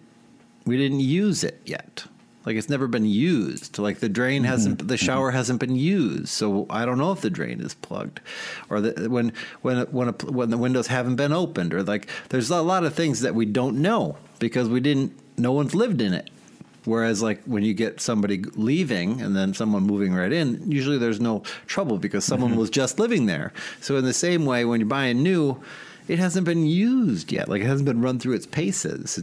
[0.68, 2.04] we didn't use it yet.
[2.44, 3.78] Like it's never been used.
[3.78, 4.50] Like the drain mm-hmm.
[4.50, 5.04] hasn't the mm-hmm.
[5.04, 6.28] shower hasn't been used.
[6.28, 8.20] So i don't know if the drain is plugged
[8.70, 12.50] or the, when when when a, when the windows haven't been opened or like there's
[12.50, 16.12] a lot of things that we don't know because we didn't no one's lived in
[16.12, 16.30] it
[16.88, 21.20] Whereas, like when you get somebody leaving and then someone moving right in, usually there's
[21.20, 22.60] no trouble because someone mm-hmm.
[22.60, 23.52] was just living there.
[23.80, 25.62] So, in the same way, when you're buying new,
[26.08, 27.48] it hasn't been used yet.
[27.48, 29.22] Like it hasn't been run through its paces.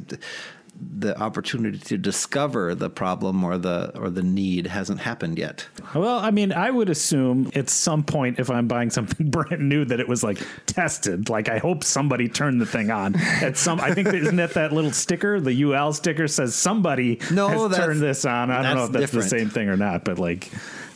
[0.98, 5.68] The opportunity to discover the problem or the or the need hasn't happened yet.
[5.94, 9.86] well, I mean, I would assume at some point, if I'm buying something brand new,
[9.86, 11.30] that it was like tested.
[11.30, 13.16] Like I hope somebody turned the thing on.
[13.16, 15.40] At some, I think isn't that that little sticker?
[15.40, 18.52] The UL sticker says somebody No, has turned this on.
[18.52, 20.52] I don't know if that's that's the same thing or not, but like.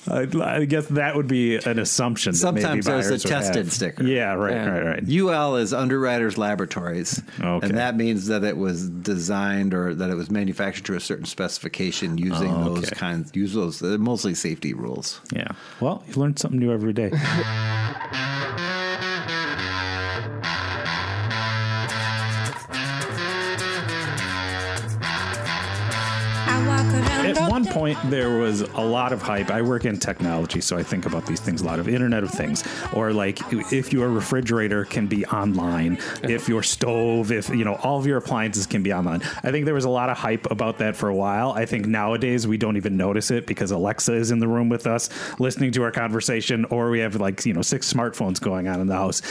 [0.09, 0.27] I,
[0.59, 2.33] I guess that would be an assumption.
[2.33, 3.73] That maybe Sometimes there's a tested have.
[3.73, 4.03] sticker.
[4.03, 4.67] Yeah, right, Yeah.
[4.69, 5.03] right, right.
[5.09, 7.67] UL is Underwriters Laboratories, Okay.
[7.67, 11.25] and that means that it was designed or that it was manufactured to a certain
[11.25, 13.31] specification using Oh, those kinds.
[13.35, 13.79] Use those.
[13.79, 15.21] They're mostly safety rules.
[15.31, 15.47] Yeah.
[15.79, 17.11] Well, you learn something new every day.
[27.49, 27.67] I walk around.
[27.67, 29.51] At one point, there was a lot of hype.
[29.51, 32.31] I work in technology, so I think about these things a lot of Internet of
[32.31, 37.75] Things, or like if your refrigerator can be online, if your stove, if you know,
[37.75, 39.21] all of your appliances can be online.
[39.43, 41.51] I think there was a lot of hype about that for a while.
[41.51, 44.87] I think nowadays we don't even notice it because Alexa is in the room with
[44.87, 48.79] us listening to our conversation, or we have like, you know, six smartphones going on
[48.79, 49.21] in the house.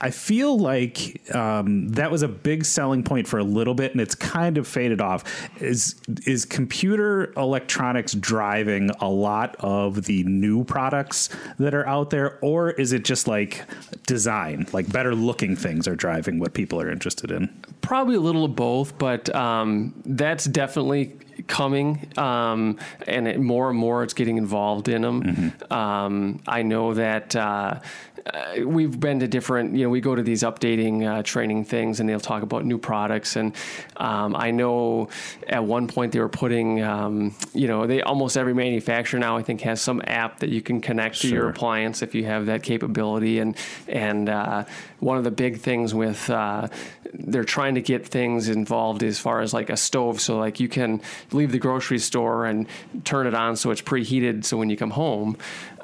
[0.00, 4.00] I feel like um, that was a big selling point for a little bit, and
[4.00, 5.24] it's kind of faded off.
[5.60, 5.96] Is
[6.26, 7.66] is computer electronics
[8.14, 13.28] driving a lot of the new products that are out there, or is it just
[13.28, 13.64] like
[14.06, 17.48] design, like better looking things are driving what people are interested in?
[17.80, 21.16] Probably a little of both, but um, that's definitely
[21.46, 25.52] coming, um, and it, more and more it's getting involved in them.
[25.70, 27.34] Um, I know that.
[27.36, 27.80] Uh,
[28.26, 32.00] uh, we've been to different, you know, we go to these updating uh, training things
[32.00, 33.36] and they'll talk about new products.
[33.36, 33.54] And
[33.96, 35.10] um, I know
[35.46, 39.42] at one point they were putting, um, you know, they almost every manufacturer now I
[39.42, 42.62] think has some app that you can connect to your appliance if you have that
[42.62, 43.38] capability.
[43.38, 43.56] And
[43.86, 44.64] and uh,
[44.98, 46.68] one of the big things with uh,
[47.14, 50.68] they're trying to get things involved as far as like a stove, so like you
[50.68, 51.00] can
[51.32, 52.66] leave the grocery store and
[53.04, 54.44] turn it on so it's preheated.
[54.44, 55.36] So when you come home,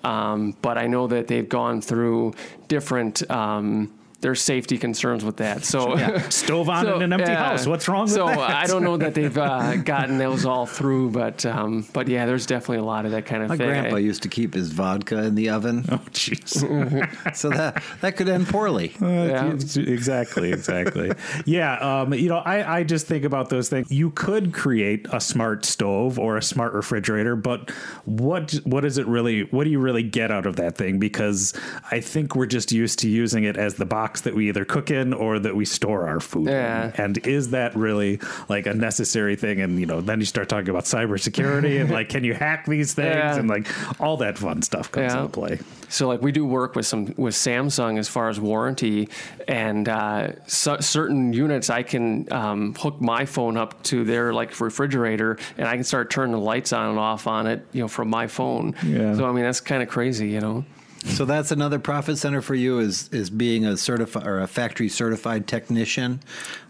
[0.05, 2.34] um, but I know that they've gone through
[2.68, 3.28] different.
[3.30, 3.93] Um,
[4.23, 5.64] there's safety concerns with that.
[5.64, 5.97] So
[6.31, 7.66] Stove on in an empty house.
[7.66, 8.39] What's wrong with so that?
[8.39, 12.47] I don't know that they've uh, gotten those all through, but um, but yeah, there's
[12.47, 13.66] definitely a lot of that kind of My thing.
[13.68, 16.57] grandpa used to keep his vodka in the oven, Oh, jeez.
[17.37, 18.95] so that that could end poorly.
[19.01, 19.53] Yeah.
[19.53, 21.11] exactly, exactly.
[21.45, 23.91] yeah, um, you know, I, I just think about those things.
[23.91, 27.70] You could create a smart stove or a smart refrigerator, but
[28.05, 29.43] what what is it really?
[29.45, 31.01] What do you really get out of that thing?
[31.01, 31.59] Because
[31.91, 34.65] I think we're just used to using it as the box box that we either
[34.65, 36.89] cook in or that we store our food Yeah.
[36.89, 36.93] in.
[37.01, 39.61] And is that really like a necessary thing?
[39.61, 42.93] And you know, then you start talking about cybersecurity and like, can you hack these
[42.95, 43.15] things?
[43.15, 43.37] Yeah.
[43.37, 43.67] And like
[44.01, 45.59] all that fun stuff comes into play.
[45.89, 49.09] So like we do work with some with Samsung as far as warranty,
[49.47, 54.59] and uh, so, certain units I can um, hook my phone up to their like
[54.59, 57.89] refrigerator, and I can start turning the lights on and off on it, you know,
[57.89, 58.75] from my phone.
[58.83, 59.15] Yeah.
[59.17, 60.65] So I mean that's kind of crazy, you know.
[61.05, 64.89] So that's another profit center for you is is being a certified or a factory
[64.89, 66.21] certified technician.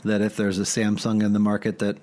[0.05, 1.99] That if there's a Samsung in the market that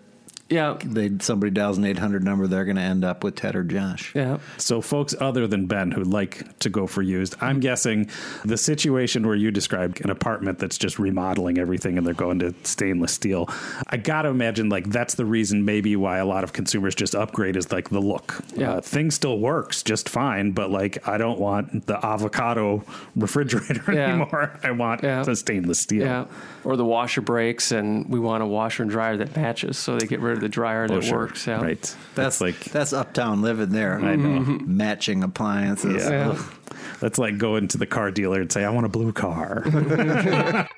[0.50, 0.78] Yeah.
[0.84, 3.64] they somebody dials an eight hundred number, they're going to end up with Ted or
[3.64, 4.14] Josh.
[4.16, 4.40] Yeah.
[4.58, 8.10] So, folks other than Ben who like to go for used, I'm guessing
[8.44, 12.54] the situation where you described an apartment that's just remodeling everything and they're going to
[12.64, 13.48] stainless steel.
[13.88, 17.14] I got to imagine like that's the reason maybe why a lot of consumers just
[17.16, 18.40] upgrade is like the look.
[18.56, 18.74] Yeah.
[18.74, 22.84] Uh, thing still works just fine, but like I don't want the avocado
[23.16, 24.10] refrigerator Yeah.
[24.16, 24.60] anymore.
[24.64, 25.24] I want Yeah.
[25.24, 26.04] the stainless steel.
[26.06, 26.26] Yeah.
[26.64, 30.06] Or the washer breaks, and we want a washer and dryer that matches, so they
[30.08, 31.18] get rid of the dryer Oh, that sure.
[31.20, 31.46] works.
[31.46, 31.62] Yeah.
[31.62, 31.96] Right.
[32.16, 34.00] That's like that's uptown living there.
[34.00, 34.40] I know.
[34.42, 34.78] Mm-hmm.
[34.78, 36.04] matching appliances.
[36.06, 36.30] Yeah.
[36.32, 36.54] Ugh.
[37.00, 39.64] That's like going to the car dealer and say, I want a blue car.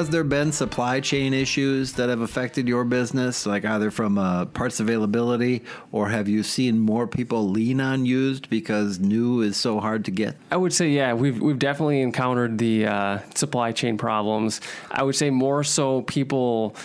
[0.00, 4.46] Has there been supply chain issues that have affected your business, like either from uh,
[4.46, 9.78] parts availability, or have you seen more people lean on used because new is so
[9.78, 10.36] hard to get?
[10.50, 14.62] I would say, yeah, we've we've definitely encountered the uh, supply chain problems.
[14.90, 16.76] I would say more so people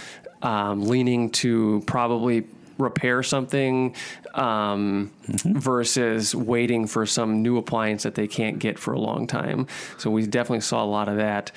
[0.42, 2.44] um, leaning to probably
[2.78, 3.96] repair something
[4.34, 9.68] um, versus waiting for some new appliance that they can't get for a long time.
[9.98, 11.54] So we definitely saw a lot of that.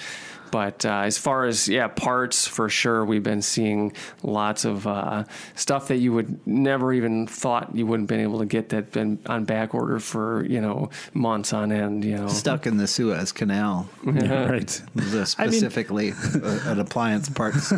[0.51, 3.93] But uh, as far as yeah parts, for sure, we've been seeing
[4.23, 5.25] lots of uh,
[5.55, 9.19] stuff that you would never even thought you wouldn't been able to get that been
[9.27, 12.05] on back order for you know months on end.
[12.05, 13.89] You know, Stuck in the Suez Canal.
[14.05, 14.83] Yeah, right.
[14.95, 17.73] The specifically uh, an appliance parts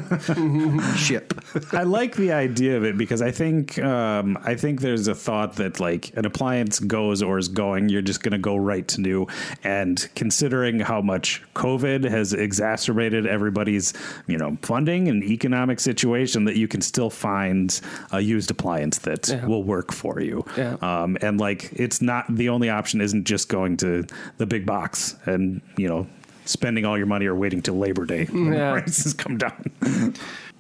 [0.97, 1.35] ship.
[1.73, 5.57] I like the idea of it because I think um, I think there's a thought
[5.57, 9.01] that like an appliance goes or is going, you're just going to go right to
[9.01, 9.27] new.
[9.63, 13.93] And considering how much COVID has exacerbated everybody's
[14.27, 17.81] you know funding and economic situation, that you can still find
[18.13, 19.47] a used appliance that Yeah.
[19.47, 20.45] will work for you.
[20.57, 20.77] Yeah.
[20.83, 24.05] Um, and like it's not the only option isn't just going to
[24.39, 26.07] the big box and you know
[26.45, 28.73] spending all your money or waiting till Labor Day when Yeah.
[28.81, 29.73] prices come down.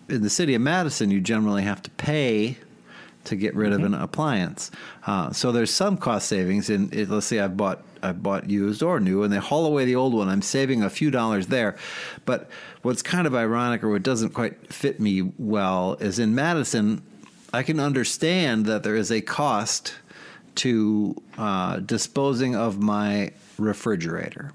[0.09, 2.57] in the city of Madison, you generally have to pay
[3.25, 4.71] to get rid of an appliance.
[5.07, 6.71] Uh, so there's some cost savings.
[6.71, 9.85] In it, let's say I've bought I've bought used or new, and they haul away
[9.85, 10.29] the old one.
[10.29, 11.77] I'm saving a few dollars there.
[12.25, 12.49] But
[12.83, 17.03] what's kind of ironic, or what doesn't quite fit me well, is in Madison,
[17.53, 19.95] I can understand that there is a cost
[20.57, 24.53] to uh, disposing of my refrigerator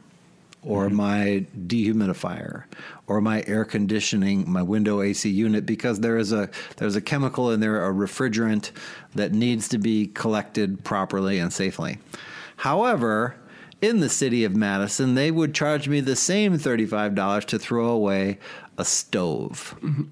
[0.66, 0.96] or mm-hmm.
[0.96, 2.64] my dehumidifier
[3.08, 7.52] or my air conditioning my window AC unit because there is a there's a chemical
[7.52, 8.72] in there a refrigerant
[9.14, 12.00] that needs to be collected properly and safely.
[12.58, 13.36] However
[13.82, 18.40] in the city of Madison they would charge me the same $35 to throw away
[18.78, 19.76] a stove.
[19.82, 20.04] Mm-hmm.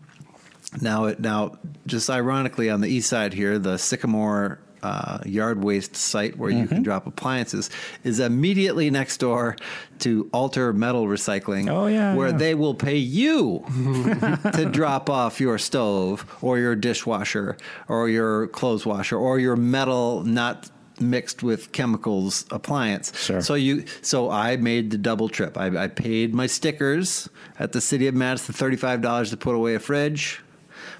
[0.81, 5.95] Now, it, now, just ironically, on the east side here, the Sycamore uh, yard waste
[5.95, 7.69] site where you can drop appliances
[8.03, 9.55] is immediately next door
[9.99, 11.71] to Alter Metal Recycling.
[11.71, 12.37] Oh, yeah, where yeah.
[12.37, 13.63] they will pay you
[14.53, 17.57] to drop off your stove or your dishwasher
[17.87, 20.69] or your clothes washer or your metal not
[20.99, 23.17] mixed with chemicals appliance.
[23.17, 23.41] Sure.
[23.41, 25.57] So you so I made the double trip.
[25.57, 29.55] I, I paid my stickers at the city of Madison thirty five dollars to put
[29.55, 30.41] away a fridge,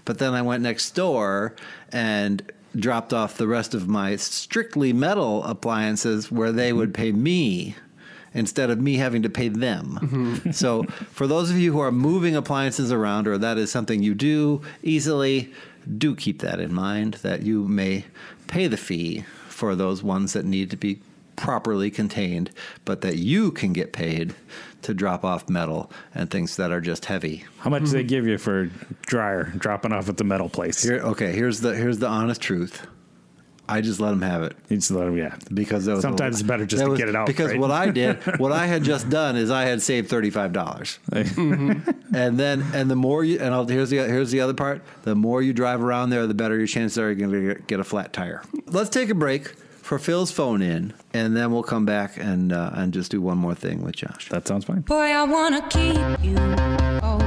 [0.06, 1.56] but then I went next door
[1.92, 7.76] and dropped off the rest of my strictly metal appliances where they would pay me
[8.34, 10.00] instead of me having to pay them.
[10.02, 10.52] Mm-hmm.
[10.52, 14.16] so, for those of you who are moving appliances around, or that is something you
[14.16, 15.54] do easily,
[15.98, 18.06] do keep that in mind that you may
[18.48, 21.00] pay the fee for those ones that need to be
[21.36, 22.52] properly contained,
[22.86, 24.34] but that you can get paid
[24.84, 27.46] to drop off metal and things that are just heavy.
[27.60, 28.66] How much do they give you for
[29.06, 30.84] dryer dropping off at the metal place?
[30.84, 32.86] Here, okay, here's the here's the honest truth.
[33.68, 35.38] I just let them have it You just let 'em- yeah.
[35.54, 37.60] because that was Sometimes it's better just to was- get it out, Because right?
[37.60, 41.00] what I did, what I had just done is I had saved thirty five dollars,
[41.10, 41.90] mm-hmm.
[42.14, 44.82] and then and the more you and I'll, here's the here's the other part.
[45.04, 47.80] The more you drive around there, the better your chances are you're going to get
[47.80, 48.44] a flat tire.
[48.68, 49.54] Let's take a break
[49.84, 53.38] for Phil's phone in, and then we'll come back and uh, and just do one
[53.38, 54.30] more thing with Josh.
[54.30, 54.82] That sounds fine.
[54.82, 56.38] Boy, I wanna keep you
[57.04, 57.20] all.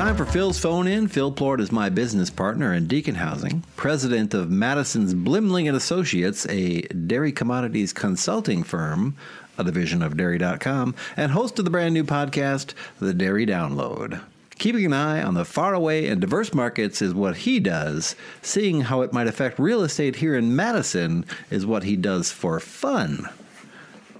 [0.00, 1.08] Time time for Phil's phone in.
[1.08, 6.46] Phil Plourd is my business partner in Deacon Housing, president of Madison's Blimling and Associates,
[6.48, 9.14] a dairy commodities consulting firm,
[9.58, 14.22] a division of dairy.com, and host of the brand new podcast, The Dairy Download.
[14.60, 18.14] Keeping an eye on the faraway and diverse markets is what he does.
[18.42, 22.60] Seeing how it might affect real estate here in Madison is what he does for
[22.60, 23.26] fun.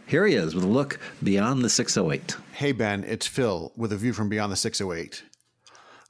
[0.07, 2.39] Here he is with a look beyond the 608.
[2.55, 5.25] Hey Ben, it's Phil with a view from beyond the 608.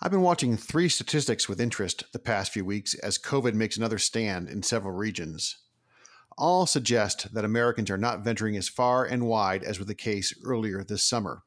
[0.01, 3.99] I've been watching three statistics with interest the past few weeks as COVID makes another
[3.99, 5.59] stand in several regions.
[6.39, 10.33] All suggest that Americans are not venturing as far and wide as was the case
[10.45, 11.43] earlier this summer.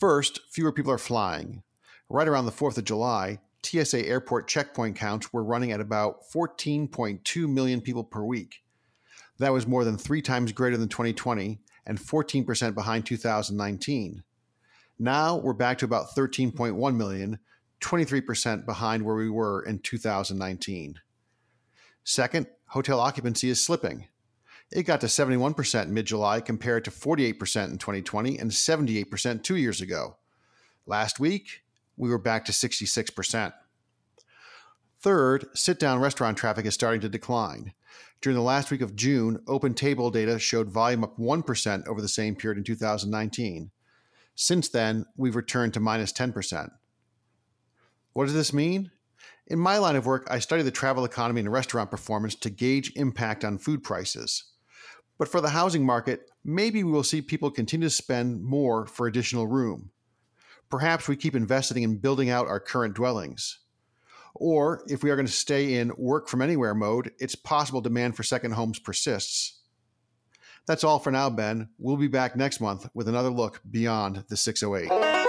[0.00, 1.62] First, fewer people are flying.
[2.08, 7.46] Right around the 4th of July, TSA airport checkpoint counts were running at about 14.2
[7.46, 8.62] million people per week.
[9.38, 14.24] That was more than three times greater than 2020 and 14% behind 2019.
[14.98, 17.38] Now we're back to about 13.1 million,
[17.82, 20.94] 23% behind where we were in 2019.
[22.04, 24.06] Second, hotel occupancy is slipping.
[24.72, 29.80] It got to 71% mid July compared to 48% in 2020 and 78% two years
[29.80, 30.16] ago.
[30.86, 31.62] Last week,
[31.96, 33.52] we were back to 66%.
[35.00, 37.72] Third, sit down restaurant traffic is starting to decline.
[38.20, 42.36] During the last week of June, OpenTable data showed volume up 1% over the same
[42.36, 43.70] period in 2019.
[44.34, 46.70] Since then, we've returned to minus 10%.
[48.12, 48.90] What does this mean?
[49.46, 52.92] In my line of work, I study the travel economy and restaurant performance to gauge
[52.94, 54.44] impact on food prices.
[55.20, 59.06] But for the housing market, maybe we will see people continue to spend more for
[59.06, 59.90] additional room.
[60.70, 63.58] Perhaps we keep investing in building out our current dwellings.
[64.34, 68.16] Or if we are going to stay in work from anywhere mode, it's possible demand
[68.16, 69.60] for second homes persists.
[70.66, 71.68] That's all for now, Ben.
[71.76, 75.19] We'll be back next month with another look beyond the 608.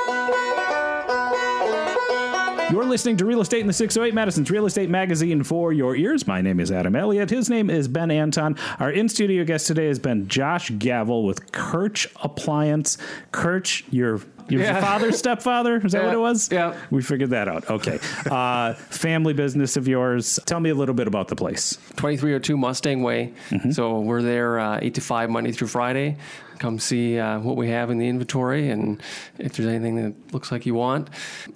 [2.71, 6.25] You're listening to Real Estate in the 608, Madison's Real Estate Magazine for your ears.
[6.25, 7.29] My name is Adam Elliott.
[7.29, 8.55] His name is Ben Anton.
[8.79, 12.97] Our in studio guest today has been Josh Gavel with Kirch Appliance.
[13.33, 14.21] Kirch, your
[14.51, 14.81] your Yeah.
[14.81, 15.77] father, stepfather?
[15.77, 16.49] Is that Yeah, what it was?
[16.51, 16.75] yeah.
[16.89, 17.69] We figured that out.
[17.69, 17.99] Okay.
[18.29, 20.39] Uh, family business of yours.
[20.45, 21.77] Tell me a little bit about the place.
[21.97, 23.33] 2302 Mustang Way.
[23.49, 23.71] Mm-hmm.
[23.71, 26.17] So we're there uh, 8 to 5 Monday through Friday.
[26.59, 29.01] Come see uh, what we have in the inventory and
[29.39, 31.09] if there's anything that looks like you want.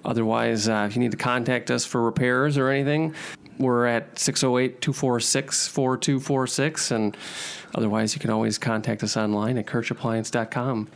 [0.04, 3.14] Otherwise, uh, if you need to contact us for repairs or anything,
[3.58, 6.90] we're at 608 246 4246.
[6.90, 7.16] And
[7.74, 10.88] otherwise, you can always contact us online at kirchappliance.com.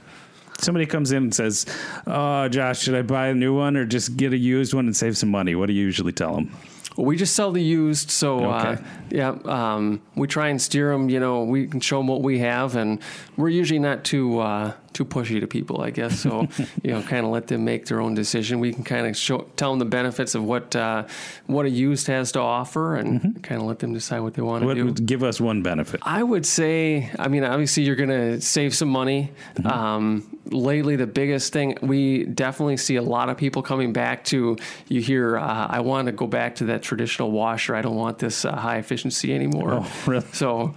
[0.61, 1.67] Somebody comes in and says,
[2.07, 4.97] "Oh, Josh, should I buy a new one or just get a used one and
[4.97, 6.51] save some money?" What do you usually tell them?
[6.97, 8.77] Well, we just sell the used, so uh,
[9.11, 11.09] yeah, um, we try and steer them.
[11.09, 12.99] You know, we can show them what we have, and
[13.37, 16.19] we're usually not too uh, too pushy to people, I guess.
[16.21, 16.49] So
[16.83, 18.59] you know, kind of let them make their own decision.
[18.59, 21.05] We can kind of show tell them the benefits of what uh,
[21.47, 24.65] what a used has to offer, and kind of let them decide what they want
[24.65, 24.93] to do.
[24.93, 26.01] give us one benefit?
[26.03, 29.33] I would say, I mean, obviously you're going to save some money.
[29.65, 34.57] Um, lately, the biggest thing we definitely see a lot of people coming back to.
[34.89, 37.75] You hear, uh, I want to go back to that traditional washer.
[37.75, 39.75] I don't want this uh, high efficiency anymore.
[39.75, 40.27] Oh, really?
[40.33, 40.75] So,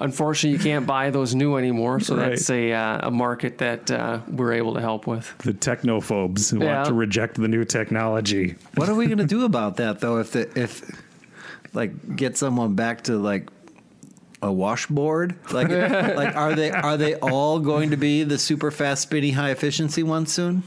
[0.00, 2.00] unfortunately, you can't buy those new anymore.
[2.00, 2.30] So Right.
[2.30, 5.34] that's a uh, a market that uh, we're able to help with.
[5.38, 6.76] The technophobes who Yeah.
[6.76, 8.54] want to reject the new technology.
[8.76, 10.18] What are we going to do about that though?
[10.18, 10.82] If the if
[11.74, 13.48] like get someone back to like
[14.42, 15.68] a washboard, like
[16.16, 20.02] like are they are they all going to be the super fast, spinny, high efficiency
[20.02, 20.62] ones soon?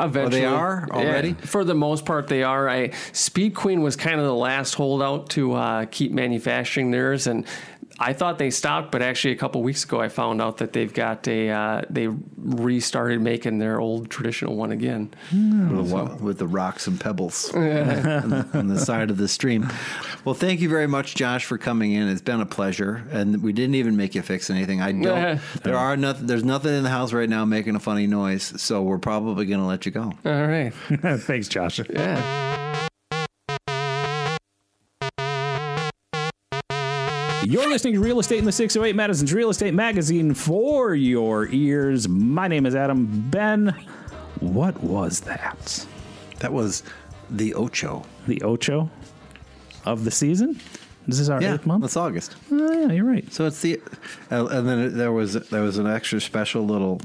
[0.00, 1.30] Eventually, are already?
[1.30, 2.68] Yeah, for the most part, they are.
[2.68, 7.46] I, Speed Queen was kind of the last holdout to uh, keep manufacturing theirs, and
[8.00, 10.92] I thought they stopped, but actually, a couple weeks ago, I found out that they've
[10.92, 15.12] got a uh, they restarted making their old traditional one again.
[15.32, 19.68] with, the, with the rocks and pebbles on, the, on the side of the stream.
[20.24, 22.08] Well, thank you very much, Josh, for coming in.
[22.08, 24.80] It's been a pleasure, and we didn't even make you fix anything.
[24.82, 25.40] I don't.
[25.62, 26.26] there are nothing.
[26.26, 29.60] There's nothing in the house right now making a funny noise, so we're probably going
[29.60, 30.12] to let you go.
[30.24, 30.72] All right,
[31.20, 31.80] Thanks, Josh.
[31.88, 32.44] yeah.
[37.44, 42.06] You're listening to Real Estate in the 608, Madison's Real Estate Magazine for your ears.
[42.06, 43.74] My name is Adam Ben.
[44.40, 45.86] What was that?
[46.40, 46.82] That was
[47.30, 48.04] the Ocho.
[48.26, 48.90] The Ocho
[49.84, 50.60] of the season?
[51.06, 51.84] This is our Yeah, eighth month?
[51.84, 52.36] it's August.
[52.52, 53.32] Oh, yeah, you're right.
[53.32, 53.80] So it's the,
[54.30, 57.00] uh, and then there was there was an extra special little.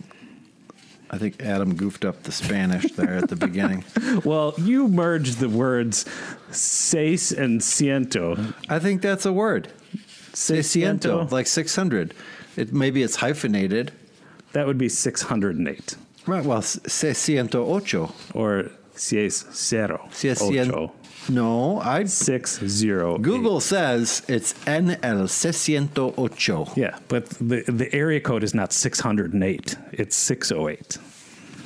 [1.10, 3.86] I think Adam goofed up the Spanish there at the beginning.
[4.26, 6.06] Well, you merged the words
[6.52, 8.54] seis and ciento.
[8.70, 9.70] I think that's a word.
[10.34, 12.14] Seisciento, like six hundred.
[12.56, 13.92] It maybe it's hyphenated.
[14.54, 15.96] That would be 608.
[16.28, 16.44] Right.
[16.46, 18.14] Well, seisciento ocho.
[18.36, 20.08] Or Si es cero.
[20.12, 20.92] Si es cien- ocho.
[21.30, 23.18] No, I Six zero.
[23.18, 26.78] Google says it's en el 608.
[26.78, 29.76] Yeah, but the the area code is not 608.
[29.92, 30.98] It's 608.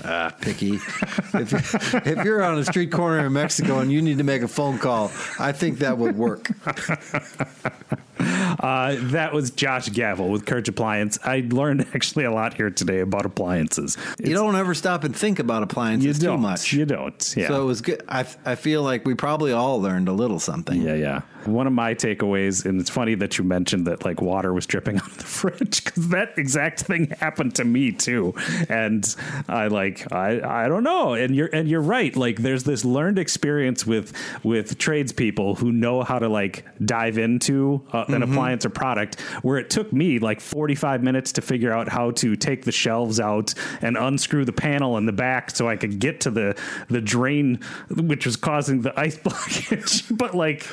[0.08, 0.76] Ah, picky.
[0.76, 4.48] if, if you're on a street corner in Mexico and you need to make a
[4.48, 6.50] phone call, I think that would work.
[8.20, 11.20] Uh, that was Josh Gavel with Kirch Appliance.
[11.24, 13.96] I learned actually a lot here today about appliances.
[14.20, 16.38] You don't ever stop and think about appliances you don't.
[16.38, 16.74] too much.
[16.74, 17.36] You don't.
[17.38, 17.50] Yeah.
[17.50, 18.02] So it was good.
[18.10, 20.82] I, I feel like we probably all learned a little something.
[20.82, 21.22] Yeah, yeah.
[21.48, 24.98] One of my takeaways, and it's funny that you mentioned that like water was dripping
[25.02, 28.34] out of the fridge because that exact thing happened to me too.
[28.70, 29.16] And
[29.48, 31.14] I like I I don't know.
[31.14, 32.16] And you're and you're right.
[32.16, 37.82] Like there's this learned experience with with tradespeople who know how to like dive into
[37.94, 39.20] uh, an appliance or product.
[39.42, 43.20] Where it took me like 45 minutes to figure out how to take the shelves
[43.20, 47.02] out and unscrew the panel in the back so I could get to the the
[47.02, 50.16] drain, which was causing the ice blockage.
[50.16, 50.68] but like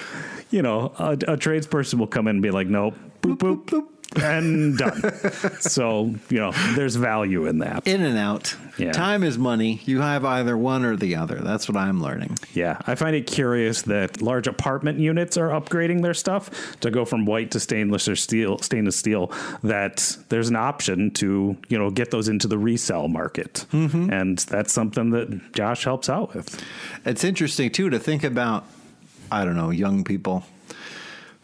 [0.55, 4.23] you know, a, a tradesperson will come in and be like, nope, boop, boop, boop,
[4.23, 5.61] and done.
[5.61, 7.89] so, you know, there's value in that.
[7.89, 8.55] In and out.
[8.79, 8.93] Yeah.
[8.93, 9.81] Time is money.
[9.85, 11.41] You have either one or the other.
[11.41, 12.39] That's what I'm learning.
[12.53, 12.79] Yeah.
[12.87, 17.27] I find it curious that large apartment units are upgrading their stuff to go from
[17.27, 19.33] white to stainless or steel, stainless steel,
[19.65, 23.67] that there's an option to, you know, get those into the resale market.
[23.73, 24.13] Mm-hmm.
[24.13, 26.63] And that's something that Josh helps out with.
[27.05, 28.65] It's interesting too to think about.
[29.35, 30.45] I don't know, young people.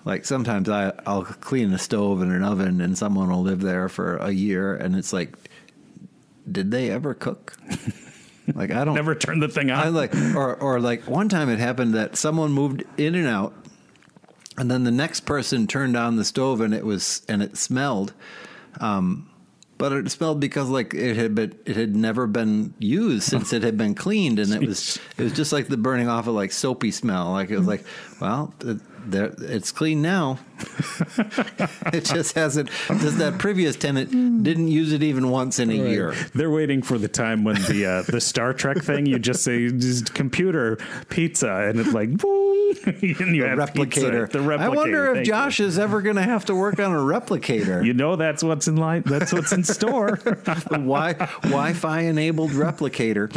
[0.04, 3.88] Like sometimes I I'll clean a stove and an oven, and someone will live there
[3.88, 5.34] for a year, and it's like,
[6.50, 7.54] did they ever cook?
[8.54, 9.78] like I don't Never turn the thing on.
[9.78, 13.54] I like, or or like one time it happened that someone moved in and out,
[14.56, 18.12] and then the next person turned on the stove and it was and it smelled,
[18.80, 19.29] um,
[19.80, 23.62] but it smelled because like it had been it had never been used since it
[23.62, 26.52] had been cleaned, and it was it was just like the burning off of like
[26.52, 27.30] soapy smell.
[27.30, 27.82] Like it was like,
[28.20, 28.78] well, it,
[29.10, 30.38] there it's clean now.
[31.92, 32.70] it just hasn't.
[32.88, 34.10] Just that previous tenant
[34.42, 36.14] didn't use it even once in a year.
[36.34, 39.68] They're waiting for the time when the uh, the Star Trek thing you just say
[39.70, 42.50] just computer pizza and it's like boom
[42.86, 44.26] and you have replicator.
[44.26, 44.60] Pizza, the replicator.
[44.60, 47.80] I wonder if Josh is ever going to have to work on a replicator.
[47.80, 47.88] You.
[47.88, 49.02] you know that's what's in line.
[49.06, 50.16] That's what's in store.
[50.70, 53.30] Wi Wi-Fi enabled replicator.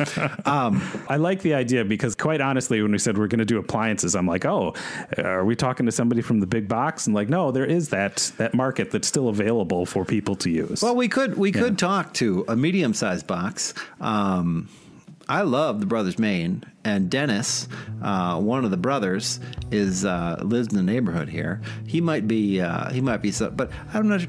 [0.48, 3.58] Um, I like the idea because, quite honestly, when we said we're going to do
[3.58, 4.74] appliances, I'm like, oh,
[5.18, 7.08] are we talking to somebody from the big box?
[7.14, 10.82] And like, no, there is that that market that's still available for people to use.
[10.82, 13.76] well, we could we could talk to a medium sized box.
[14.02, 14.68] Um,
[15.30, 17.68] I love the Brothers Main, and Dennis,
[18.02, 19.40] uh, one of the brothers,
[19.70, 21.62] is uh, lives in the neighborhood here.
[21.86, 24.22] He might be uh, he might be so, but I'm not.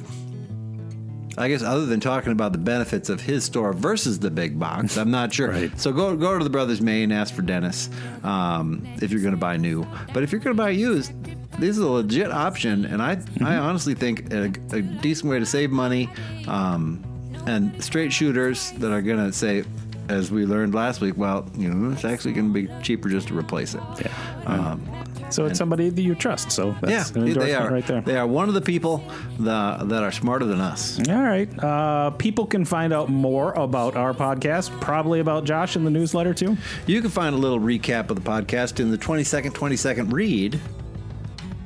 [1.39, 4.99] I guess other than talking about the benefits of his store versus the big box,
[4.99, 5.49] I'm not sure.
[5.53, 5.81] Right.
[5.81, 7.89] So go go to the Brothers Main, ask for Dennis
[8.23, 9.87] um, if you're going to buy new.
[10.13, 11.13] But if you're going to buy used,
[11.59, 15.47] this is a legit option, and I I honestly think a, a decent way to
[15.47, 16.09] save money,
[16.49, 17.03] um,
[17.47, 19.65] and straight shooters that are going to say.
[20.07, 23.29] As we learned last week, well, you know, it's actually going to be cheaper just
[23.29, 23.81] to replace it.
[24.03, 24.13] yeah.
[24.45, 26.53] Um, so it's somebody that you trust.
[26.53, 27.71] So that's yeah, an they are.
[27.71, 28.03] right there.
[28.03, 29.03] They are one of the people
[29.41, 31.01] that, that are smarter than us.
[31.09, 31.49] All right.
[31.59, 36.35] Uh, people can find out more about our podcast, probably about Josh in the newsletter
[36.35, 36.57] too.
[36.87, 40.13] You can find a little recap of the podcast in the 20 second, 20 second
[40.13, 40.61] read.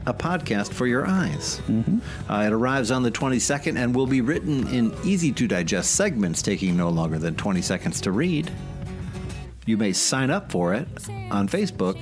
[0.09, 1.61] A podcast for your eyes.
[2.31, 6.41] Uh, it arrives on the 22nd and will be written in easy to digest segments
[6.41, 8.51] taking no longer than 20 seconds to read.
[9.67, 10.89] You may sign up for it
[11.31, 11.99] on Facebook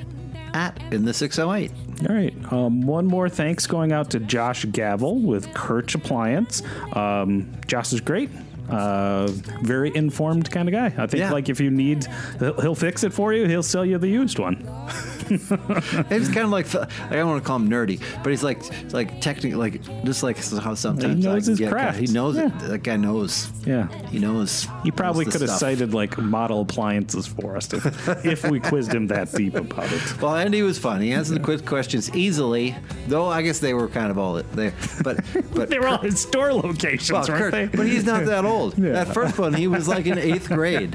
[0.54, 1.72] at In the 608.
[2.09, 2.52] All right.
[2.52, 6.62] Um, one more thanks going out to Josh Gavel with Kirch Appliance.
[6.92, 8.30] Um, Josh is great.
[8.70, 9.26] Uh,
[9.62, 10.86] very informed kind of guy.
[10.96, 11.32] I think Yeah.
[11.32, 12.07] like if you need,
[12.38, 13.46] he'll fix it for you.
[13.48, 14.64] He'll sell you the used one.
[15.29, 18.62] He's kind of like I don't want to call him nerdy, but he's like
[18.93, 21.99] like technically like just like how sometimes He I knows can his get- craft.
[21.99, 22.47] He knows Yeah.
[22.47, 22.59] it.
[22.68, 23.51] That guy knows.
[23.64, 23.89] Yeah.
[24.11, 24.66] He knows.
[24.85, 25.61] He probably knows could have stuff.
[25.61, 30.20] cited like model appliances for us if, if we quizzed him that deep about it.
[30.22, 31.01] Well, Andy was fun.
[31.01, 32.74] He answered the quiz questions easily,
[33.09, 34.72] though I guess they were kind of all there.
[35.03, 35.24] But
[35.55, 37.77] but They were all his store locations, well, weren't Kirch, they?
[37.77, 38.74] but he's not that old.
[38.97, 40.95] That first one, he was like in eighth grade.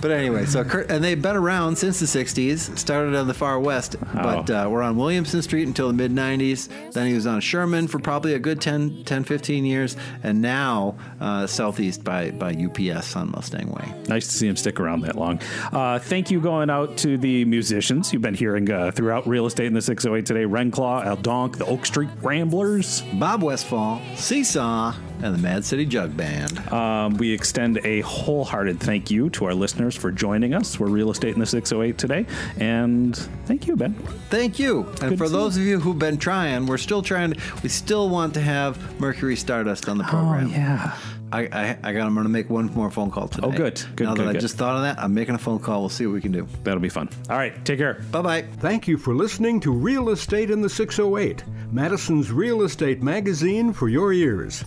[0.00, 2.76] But anyway, so Kirch, and they've been around since the '60s.
[2.78, 3.69] Started on the far west,
[4.14, 6.68] but uh, we're on Williamson Street until the mid '90s.
[6.92, 10.96] Then he was on Sherman for probably a good 10, 10 15 years, and now
[11.20, 13.94] uh, southeast by by UPS on Mustang Way.
[14.08, 15.40] Nice to see him stick around that long.
[15.72, 19.66] Uh, thank you going out to the musicians you've been hearing uh, throughout Real Estate
[19.66, 20.44] in the 608 today.
[20.44, 23.02] Renclaw, Al Donk, the Oak Street Ramblers.
[23.14, 26.58] Bob Westfall, Seesaw, and the Mad City Jug Band.
[26.72, 30.78] Um, we extend a wholehearted thank you to our listeners for joining us.
[30.78, 32.26] We're Real Estate in the 608 today.
[32.58, 33.16] And
[33.46, 33.94] thank you, Ben.
[34.30, 34.86] Thank you.
[35.02, 37.32] And for to those of you who've been trying, we're still trying.
[37.32, 40.46] To, we still want to have Mercury Stardust on the program.
[40.46, 40.96] Oh, yeah.
[41.32, 42.06] I, I, I got.
[42.06, 43.46] I'm going to make one more phone call today.
[43.46, 43.80] Oh, good.
[43.94, 44.40] Good, Now good, that I good.
[44.40, 45.80] just thought of that, I'm making a phone call.
[45.82, 46.48] We'll see what we can do.
[46.64, 47.08] That'll be fun.
[47.28, 47.64] All right.
[47.64, 48.02] Take care.
[48.10, 48.42] Bye bye.
[48.58, 53.88] Thank you for listening to Real Estate in the 608, Madison's real estate magazine for
[53.88, 54.64] your ears.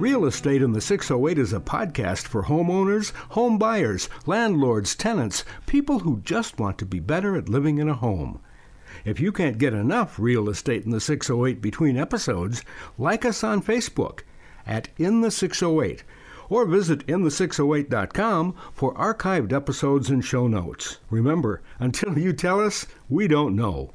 [0.00, 6.00] Real Estate in the 608 is a podcast for homeowners, home buyers, landlords, tenants, people
[6.00, 8.40] who just want to be better at living in a home.
[9.04, 12.64] If you can't get enough Real Estate in the 608 between episodes,
[12.98, 14.22] like us on Facebook
[14.66, 16.02] at In the 608
[16.50, 20.98] or visit in the608.com for archived episodes and show notes.
[21.08, 23.92] Remember, until you tell us, we don't know.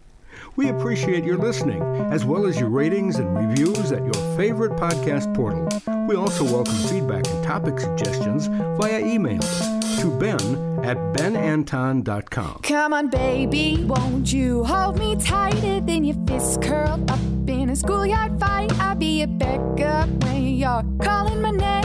[0.55, 1.81] We appreciate your listening,
[2.11, 5.67] as well as your ratings and reviews at your favorite podcast portal.
[6.07, 10.39] We also welcome feedback and topic suggestions via email to ben
[10.83, 12.59] at benanton.com.
[12.63, 17.75] Come on, baby, won't you hold me tighter than your fists curled up in a
[17.75, 18.71] schoolyard fight?
[18.79, 21.79] I'll be a backup when you're calling my name.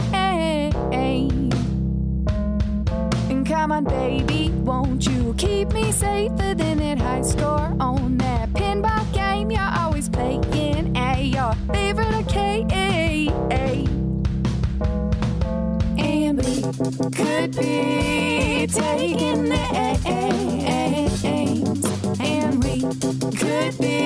[3.30, 8.48] And come on, baby, won't you keep me safer than that high score on that
[8.54, 12.72] pinball game you're always playing at your favorite arcade?
[15.98, 16.62] And we
[17.12, 21.24] could be taking names,
[22.18, 22.80] and we
[23.36, 24.03] could be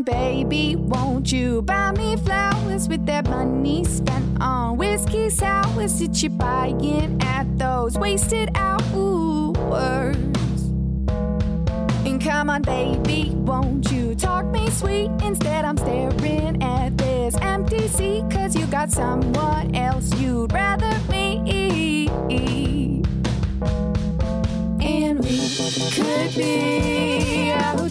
[0.00, 6.22] on, baby, won't you buy me flowers with that money spent on whiskey sours that
[6.22, 10.16] you're buying at those wasted hours?
[12.06, 15.10] And come on, baby, won't you talk me sweet?
[15.22, 22.08] Instead, I'm staring at this empty seat, cause you got someone else you'd rather me.
[24.82, 25.38] And we
[25.92, 27.89] could be out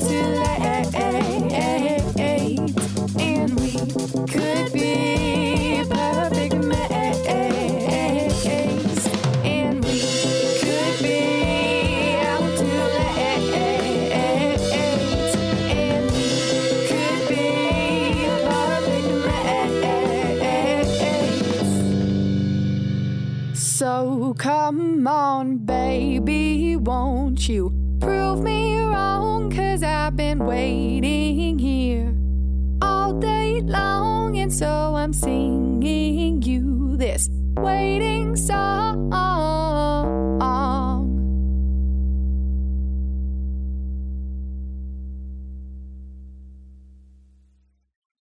[24.99, 25.48] come on,